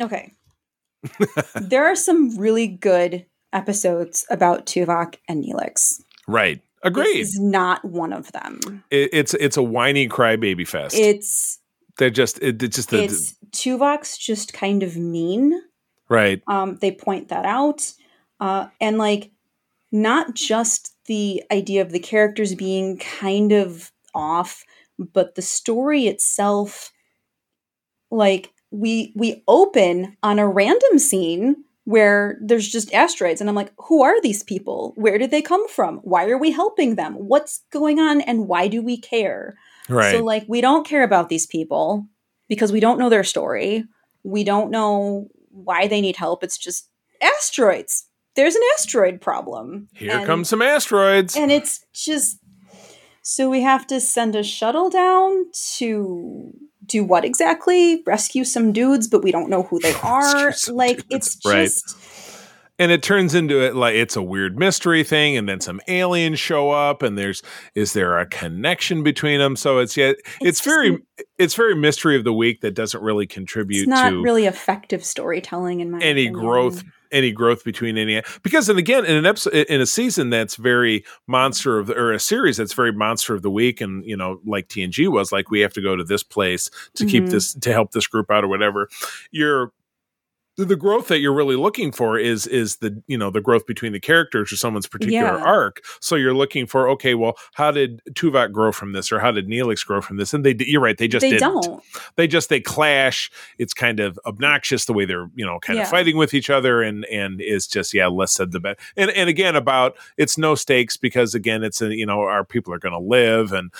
[0.00, 0.32] okay.
[1.60, 6.00] there are some really good episodes about Tuvok and Neelix.
[6.26, 6.60] right.
[6.84, 7.22] Agreed.
[7.22, 8.84] This is not one of them.
[8.90, 10.94] It, it's it's a whiny crybaby fest.
[10.94, 11.58] It's
[11.96, 15.60] They're just it, it's just the, it's Tuvok's just kind of mean.
[16.10, 16.42] right.
[16.46, 17.90] Um, they point that out,
[18.38, 19.30] uh, and like
[19.90, 24.64] not just the idea of the characters being kind of off,
[24.98, 26.92] but the story itself.
[28.10, 33.72] Like we we open on a random scene where there's just asteroids, and I'm like,
[33.78, 34.92] who are these people?
[34.96, 35.98] Where did they come from?
[35.98, 37.14] Why are we helping them?
[37.14, 39.56] What's going on, and why do we care?
[39.88, 40.12] Right.
[40.12, 42.06] So like we don't care about these people
[42.48, 43.84] because we don't know their story.
[44.22, 46.42] We don't know why they need help.
[46.42, 46.88] It's just
[47.20, 48.06] asteroids.
[48.34, 49.88] There's an asteroid problem.
[49.94, 51.36] Here And- come some asteroids.
[51.36, 52.38] And it's just
[53.22, 56.52] so we have to send a shuttle down to
[56.86, 58.02] do what exactly?
[58.06, 60.52] Rescue some dudes, but we don't know who they are.
[60.68, 61.64] like dudes, it's right.
[61.64, 61.96] just
[62.78, 66.40] and it turns into it like it's a weird mystery thing and then some aliens
[66.40, 67.40] show up and there's
[67.76, 71.02] is there a connection between them so it's yet it's, It's very n-
[71.38, 75.04] it's very mystery of the week that doesn't really contribute it's not to really effective
[75.04, 76.32] storytelling in my any opinion.
[76.32, 76.82] growth
[77.14, 81.04] any growth between any because and again in an episode in a season that's very
[81.26, 84.40] monster of the, or a series that's very monster of the week and you know
[84.44, 87.30] like TNG was like we have to go to this place to keep Mhm.
[87.30, 88.88] this to help this group out or whatever
[89.30, 89.72] you're
[90.56, 93.92] the- growth that you're really looking for is is the you know the growth between
[93.92, 95.44] the characters or someone's particular Yeah.
[95.44, 99.30] arc so you're looking for okay well how did Tuvok grow from this or how
[99.32, 101.82] did Neelix grow from this and they you're right they just they didn't don't.
[102.16, 105.84] they just they clash it's kind of obnoxious the way they're you know kind Yeah.
[105.84, 109.10] of fighting with each other and and is just yeah less said the better and
[109.12, 112.78] and again about it's no stakes because again it's a you know our people are
[112.78, 113.70] going to live and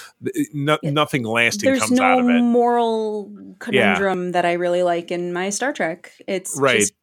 [0.53, 0.91] no, Yeah.
[0.91, 5.33] nothing lasting There's comes no out of it moral conundrum that I really like in
[5.33, 6.13] my Star Trek.
[6.27, 6.81] It's Right.
[6.81, 6.95] just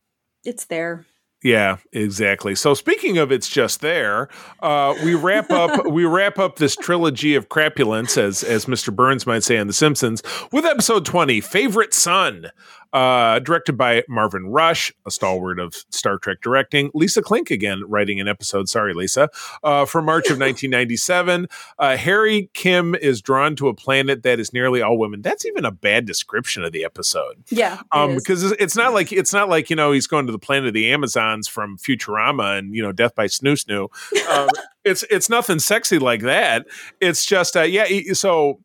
[0.44, 1.06] it's there.
[1.44, 2.54] Yeah, exactly.
[2.54, 7.34] So speaking of it's just there, uh, we wrap up we wrap up this trilogy
[7.34, 8.96] of crapulence, as as Mr.
[8.96, 12.52] Burns might say on The Simpsons, with episode twenty, Favorite Son,
[12.94, 16.92] uh, directed by Marvin Rush, a stalwart of Star Trek directing.
[16.94, 18.68] Lisa Klink again writing an episode.
[18.70, 19.30] Sorry, Lisa.
[19.64, 21.48] Uh, from March of 1997,
[21.80, 25.22] uh, Harry Kim is drawn to a planet that is nearly all women.
[25.22, 27.82] That's even a bad description of the episode Yeah.
[27.92, 30.68] um because it's- not like it's not like you know he's going to the planet
[30.70, 33.90] of the amazons from futurama and you know death by snoo snoo
[34.30, 34.48] um,
[34.86, 36.66] it's it's nothing sexy like that
[37.02, 38.60] it's just uh, yeah so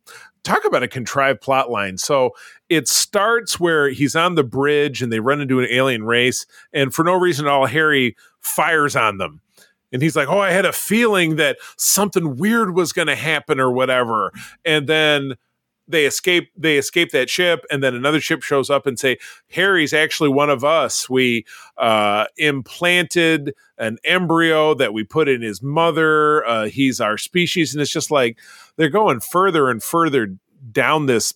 [0.47, 1.99] talk about a contrived plot line.
[1.99, 2.31] So
[2.69, 6.95] it starts where he's on the bridge and they run into an alien race and
[6.95, 9.41] for no reason at all harry fires on them.
[9.93, 13.61] And he's like oh i had a feeling that something weird was going to happen
[13.61, 14.33] or whatever.
[14.65, 15.35] And then
[15.89, 19.17] they escape they escape that ship and then another ship shows up and say
[19.51, 21.09] harry's actually one of us.
[21.09, 21.45] We
[21.77, 26.47] uh, implanted an embryo that we put in his mother.
[26.47, 27.75] Uh, he's our species.
[27.75, 28.39] And it's just like
[28.77, 30.37] they're going further and further
[30.73, 31.35] down this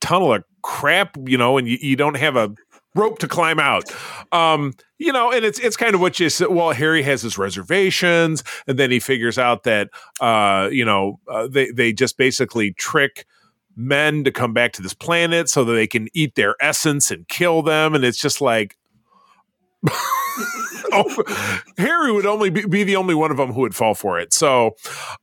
[0.00, 2.54] tunnel of crap you know and you, you don't have a
[2.94, 3.84] rope to climb out.
[4.32, 7.36] Um you know and it's it's kind of what you said well harry has his
[7.36, 9.90] reservations and then he figures out that
[10.20, 13.26] uh you know uh, they they just basically trick
[13.76, 17.28] men to come back to this planet so that they can eat their essence and
[17.28, 18.76] kill them and it's just like
[21.78, 24.32] Harry would only be, be the only one of them who would fall for it.
[24.32, 24.76] So,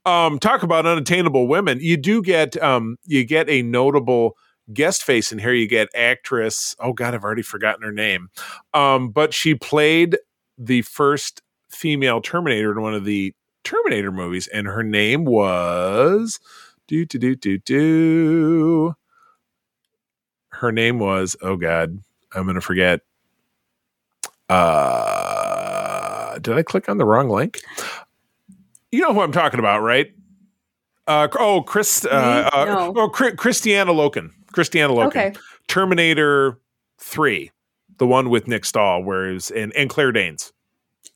[0.06, 1.80] um, talk about unattainable women.
[1.82, 4.38] You do get um, you get a notable
[4.72, 5.54] guest face in here.
[5.54, 6.76] You get actress.
[6.80, 8.30] Oh God, I've already forgotten her name.
[8.74, 10.18] Um, but she played
[10.58, 13.34] the first female Terminator in one of the
[13.64, 16.40] Terminator movies, and her name was
[16.88, 18.94] do do do do do.
[20.50, 22.00] Her name was oh God,
[22.34, 23.02] I'm gonna forget.
[24.50, 25.53] Uh,
[26.40, 27.60] did I click on the wrong link?
[28.92, 30.14] You know who I'm talking about, right?
[31.08, 32.06] Uh, oh, Chris.
[32.06, 32.94] Uh, uh, No.
[32.96, 34.30] oh, Chri- Kristanna Loken.
[34.54, 35.08] Kristanna Loken.
[35.08, 35.34] okay.
[35.68, 36.60] Terminator
[37.00, 37.52] Three.
[37.98, 40.54] the one with Nick Stahl, where it was and, and Claire Danes.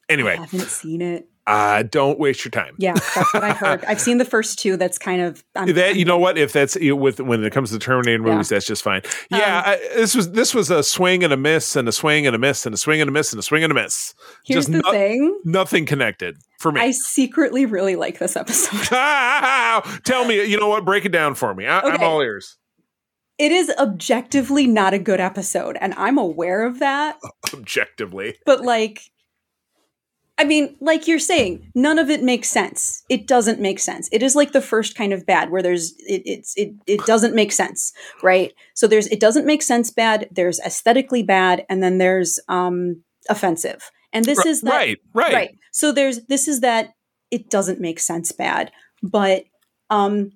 [0.09, 1.27] Anyway, I haven't seen it.
[1.47, 2.75] Uh, don't waste your time.
[2.77, 3.85] Yeah, that's what I heard.
[3.85, 4.75] I've seen the first two.
[4.75, 5.95] That's kind of I'm, that.
[5.95, 6.37] You know what?
[6.37, 8.55] If that's with when it comes to Terminator movies, yeah.
[8.55, 9.01] that's just fine.
[9.31, 12.27] Yeah, um, I, this was this was a swing and a miss and a swing
[12.27, 14.13] and a miss and a swing and a miss and a swing and a miss.
[14.45, 16.81] Here's just the no, thing: nothing connected for me.
[16.81, 18.83] I secretly really like this episode.
[20.03, 20.83] Tell me, you know what?
[20.83, 21.65] Break it down for me.
[21.65, 21.91] I, okay.
[21.91, 22.57] I'm all ears.
[23.37, 27.17] It is objectively not a good episode, and I'm aware of that.
[27.53, 29.03] Objectively, but like
[30.39, 33.03] I mean, like you're saying, none of it makes sense.
[33.09, 34.07] It doesn't make sense.
[34.11, 37.33] It is like the first kind of bad where there's it it's it it doesn't
[37.33, 37.91] make sense,
[38.21, 38.53] right?
[38.75, 43.89] So there's it doesn't make sense bad, there's aesthetically bad, and then there's um offensive.
[44.13, 45.33] And this R- is that right, right.
[45.33, 45.57] Right.
[45.71, 46.93] So there's this is that
[47.31, 49.45] it doesn't make sense bad, but
[49.89, 50.33] um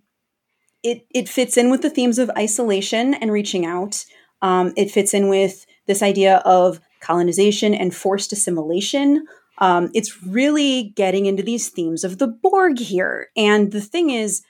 [0.83, 4.03] it it fits in with the themes of isolation and reaching out.
[4.41, 9.27] Um, it fits in with this idea of colonization and forced assimilation
[9.61, 13.29] um, it's really getting into these themes of the Borg here.
[13.37, 14.41] And the thing is,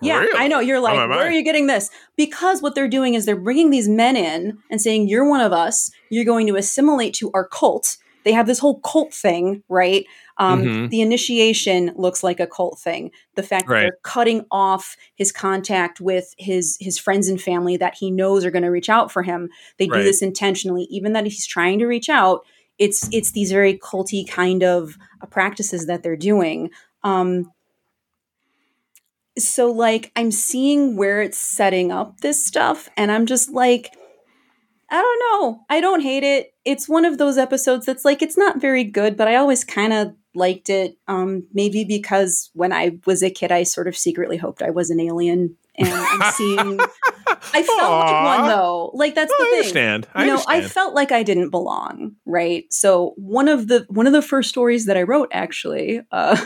[0.00, 0.38] yeah, really?
[0.38, 0.58] I know.
[0.58, 1.90] You're like, oh, where are you getting this?
[2.16, 5.52] Because what they're doing is they're bringing these men in and saying, you're one of
[5.52, 5.90] us.
[6.10, 7.98] You're going to assimilate to our cult.
[8.24, 10.06] They have this whole cult thing, right?
[10.38, 10.88] Um, mm-hmm.
[10.88, 13.10] The initiation looks like a cult thing.
[13.36, 13.82] The fact right.
[13.82, 18.44] that they're cutting off his contact with his his friends and family that he knows
[18.44, 19.50] are going to reach out for him.
[19.78, 19.98] They right.
[19.98, 22.46] do this intentionally, even that he's trying to reach out
[22.78, 26.70] it's it's these very culty kind of uh, practices that they're doing
[27.02, 27.50] um
[29.38, 33.90] so like i'm seeing where it's setting up this stuff and i'm just like
[34.90, 38.38] i don't know i don't hate it it's one of those episodes that's like it's
[38.38, 42.98] not very good but i always kind of liked it um maybe because when i
[43.06, 46.78] was a kid i sort of secretly hoped i was an alien and I'm seeing.
[47.52, 48.00] I felt Aww.
[48.00, 48.90] like one though.
[48.94, 49.58] Like that's the I thing.
[49.58, 50.08] Understand.
[50.14, 50.64] I you know, understand.
[50.64, 52.16] I felt like I didn't belong.
[52.24, 52.64] Right.
[52.70, 56.36] So one of the one of the first stories that I wrote actually uh,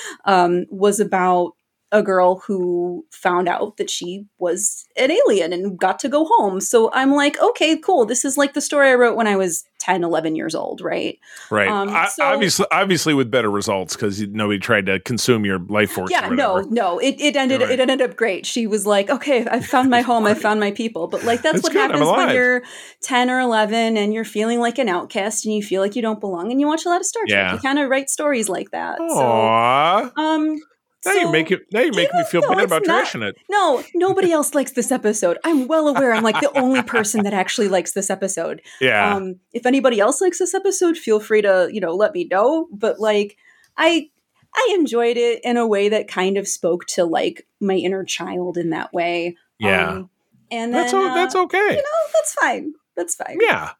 [0.24, 1.52] um, was about
[1.90, 6.60] a girl who found out that she was an alien and got to go home.
[6.60, 8.04] So I'm like, okay, cool.
[8.04, 11.18] This is like the story I wrote when I was 10, 11 years old, right?
[11.50, 11.68] Right.
[11.68, 16.10] Um, so, obviously, obviously with better results because nobody tried to consume your life force.
[16.10, 16.98] Yeah, no, no.
[16.98, 17.70] It, it ended right.
[17.70, 18.44] it ended up great.
[18.44, 20.26] She was like, okay, I found my home.
[20.26, 21.06] I found my people.
[21.06, 21.90] But like that's, what good.
[21.90, 22.62] happens when you're
[23.02, 26.20] 10 or 11 and you're feeling like an outcast and you feel like you don't
[26.20, 27.30] belong and you watch a lot of Star Trek.
[27.30, 27.52] Yeah.
[27.54, 28.98] You kind of write stories like that.
[28.98, 30.12] Aww.
[30.14, 30.58] So, um,
[31.04, 31.60] now so, you make it.
[31.72, 33.36] Now you make me feel bad about not, trashing it.
[33.48, 35.38] No, nobody else likes this episode.
[35.44, 36.12] I'm well aware.
[36.12, 38.62] I'm like the only person that actually likes this episode.
[38.80, 39.14] Yeah.
[39.14, 42.68] Um, if anybody else likes this episode, feel free to you know let me know.
[42.72, 43.36] But like,
[43.76, 44.10] I
[44.54, 48.58] I enjoyed it in a way that kind of spoke to like my inner child
[48.58, 49.36] in that way.
[49.60, 49.88] Yeah.
[49.90, 50.10] Um,
[50.50, 51.58] and then, that's o- that's okay.
[51.58, 52.72] You know, that's fine.
[52.96, 53.38] That's fine.
[53.40, 53.72] Yeah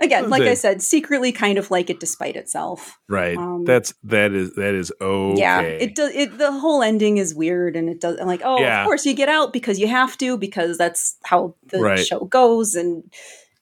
[0.00, 0.48] again like it.
[0.48, 2.98] i said secretly kind of like it despite itself.
[3.08, 3.36] Right.
[3.36, 5.38] Um, that's that is that is okay.
[5.38, 8.60] yeah it does it the whole ending is weird and it does I'm like oh
[8.60, 8.82] yeah.
[8.82, 11.98] of course you get out because you have to because that's how the right.
[12.04, 13.04] show goes and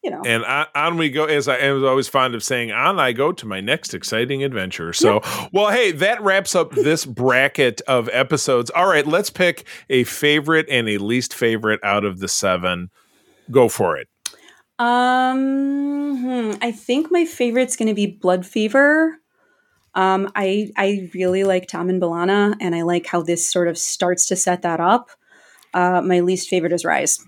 [0.03, 0.21] you know.
[0.27, 0.45] And
[0.75, 3.61] on, we go as i am always fond of saying on i go to my
[3.61, 4.93] next exciting adventure.
[4.93, 5.21] So
[5.53, 8.71] well hey that wraps up this bracket of episodes.
[8.71, 12.91] All right let's pick a favorite and a least favorite out of the seven.
[13.51, 14.09] Go for it
[14.79, 19.19] um, hmm, I think my favorite's going to be Blood Fever.
[19.95, 23.79] Um, I I really like Tom and B'Elanna, and I like how this sort of
[23.79, 25.11] starts to set that up.
[25.73, 27.25] Uh, my least favorite is Rise.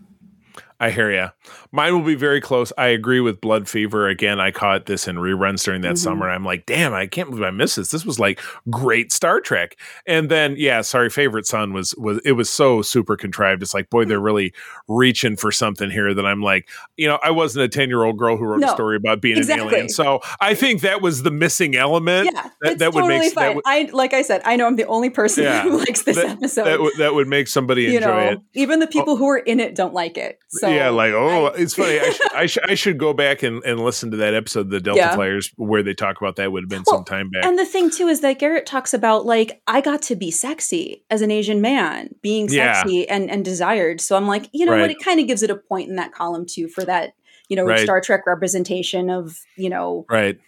[0.78, 1.28] I hear you.
[1.76, 2.72] Mine will be very close.
[2.78, 4.08] I agree with Blood Fever.
[4.08, 5.96] Again, I caught this in reruns during that mm-hmm.
[5.96, 6.30] summer.
[6.30, 7.90] I'm like, damn, I can't believe I missed this.
[7.90, 8.40] This was like
[8.70, 9.76] great Star Trek.
[10.06, 13.62] And then, yeah, sorry, favorite son was was it was so super contrived.
[13.62, 14.54] It's like, boy, they're really
[14.88, 16.66] reaching for something here that I'm like,
[16.96, 19.20] you know, I wasn't a 10 year old girl who wrote no, a story about
[19.20, 19.66] being exactly.
[19.66, 19.88] an alien.
[19.90, 22.30] So I think that was the missing element.
[22.32, 23.56] Yeah, that, that totally would make fine.
[23.56, 26.16] Would, I like I said, I know I'm the only person yeah, who likes this
[26.16, 26.64] that, episode.
[26.64, 28.40] That, w- that would make somebody you enjoy know, it.
[28.54, 29.16] Even the people oh.
[29.16, 30.38] who are in it don't like it.
[30.48, 32.00] So yeah, like oh, I, it's funny.
[32.00, 34.80] I should, I, should, I should go back and, and listen to that episode, the
[34.80, 35.14] Delta yeah.
[35.14, 36.50] Flyers, where they talk about that.
[36.50, 37.44] Would have been well, some time back.
[37.44, 41.04] And the thing too is that Garrett talks about like I got to be sexy
[41.10, 43.14] as an Asian man, being sexy yeah.
[43.14, 44.00] and and desired.
[44.00, 44.82] So I'm like, you know right.
[44.82, 44.90] what?
[44.90, 47.14] It kind of gives it a point in that column too for that
[47.48, 47.80] you know right.
[47.80, 50.38] Star Trek representation of you know right.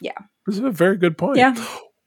[0.00, 1.38] Yeah, this is a very good point.
[1.38, 1.54] Yeah.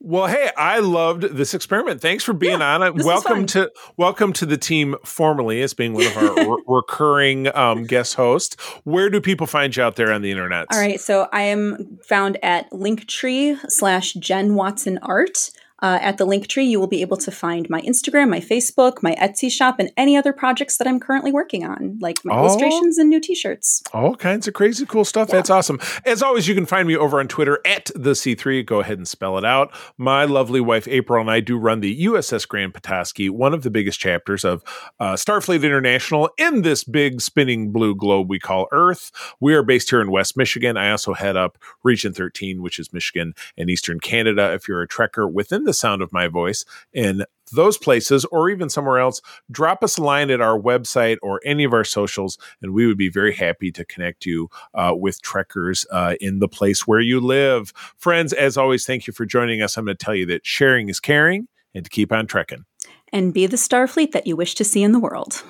[0.04, 2.02] Well, hey, I loved this experiment.
[2.02, 3.06] Thanks for being yeah, on it.
[3.06, 7.84] Welcome to welcome to the team formally as being one of our re- recurring um,
[7.84, 8.56] guest hosts.
[8.84, 10.66] Where do people find you out there on the internet?
[10.72, 15.52] All right, so I am found at Linktree slash Jen Watson Art.
[15.82, 19.02] Uh, at the link tree, you will be able to find my Instagram, my Facebook,
[19.02, 22.46] my Etsy shop, and any other projects that I'm currently working on, like my oh,
[22.46, 23.82] illustrations and new t shirts.
[23.94, 25.30] All kinds of crazy cool stuff.
[25.30, 25.38] Yeah.
[25.38, 25.80] That's awesome.
[26.06, 28.66] As always, you can find me over on Twitter at the C3.
[28.66, 29.76] Go ahead and spell it out.
[29.98, 33.72] My lovely wife, April, and I do run the USS Grand Petoskey, one of the
[33.72, 34.64] biggest chapters of
[35.00, 39.12] uh, Starfleet International in this big spinning blue globe we call Earth.
[39.40, 40.78] We are based here in West Michigan.
[40.78, 44.54] I also head up Region 13, which is Michigan and Eastern Canada.
[44.54, 48.70] If you're a trekker within the sound of my voice in those places or even
[48.70, 52.74] somewhere else, drop us a line at our website or any of our socials, and
[52.74, 56.88] we would be very happy to connect you uh, with trekkers uh, in the place
[56.88, 57.74] where you live.
[57.98, 59.78] Friends, as always, thank you for joining us.
[59.78, 62.66] I'm going to tell you that sharing is caring and to keep on trekking.
[63.14, 65.44] And be the Starfleet that you wish to see in the world.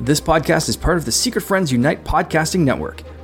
[0.00, 3.02] This podcast is part of the Secret Friends Unite podcasting network.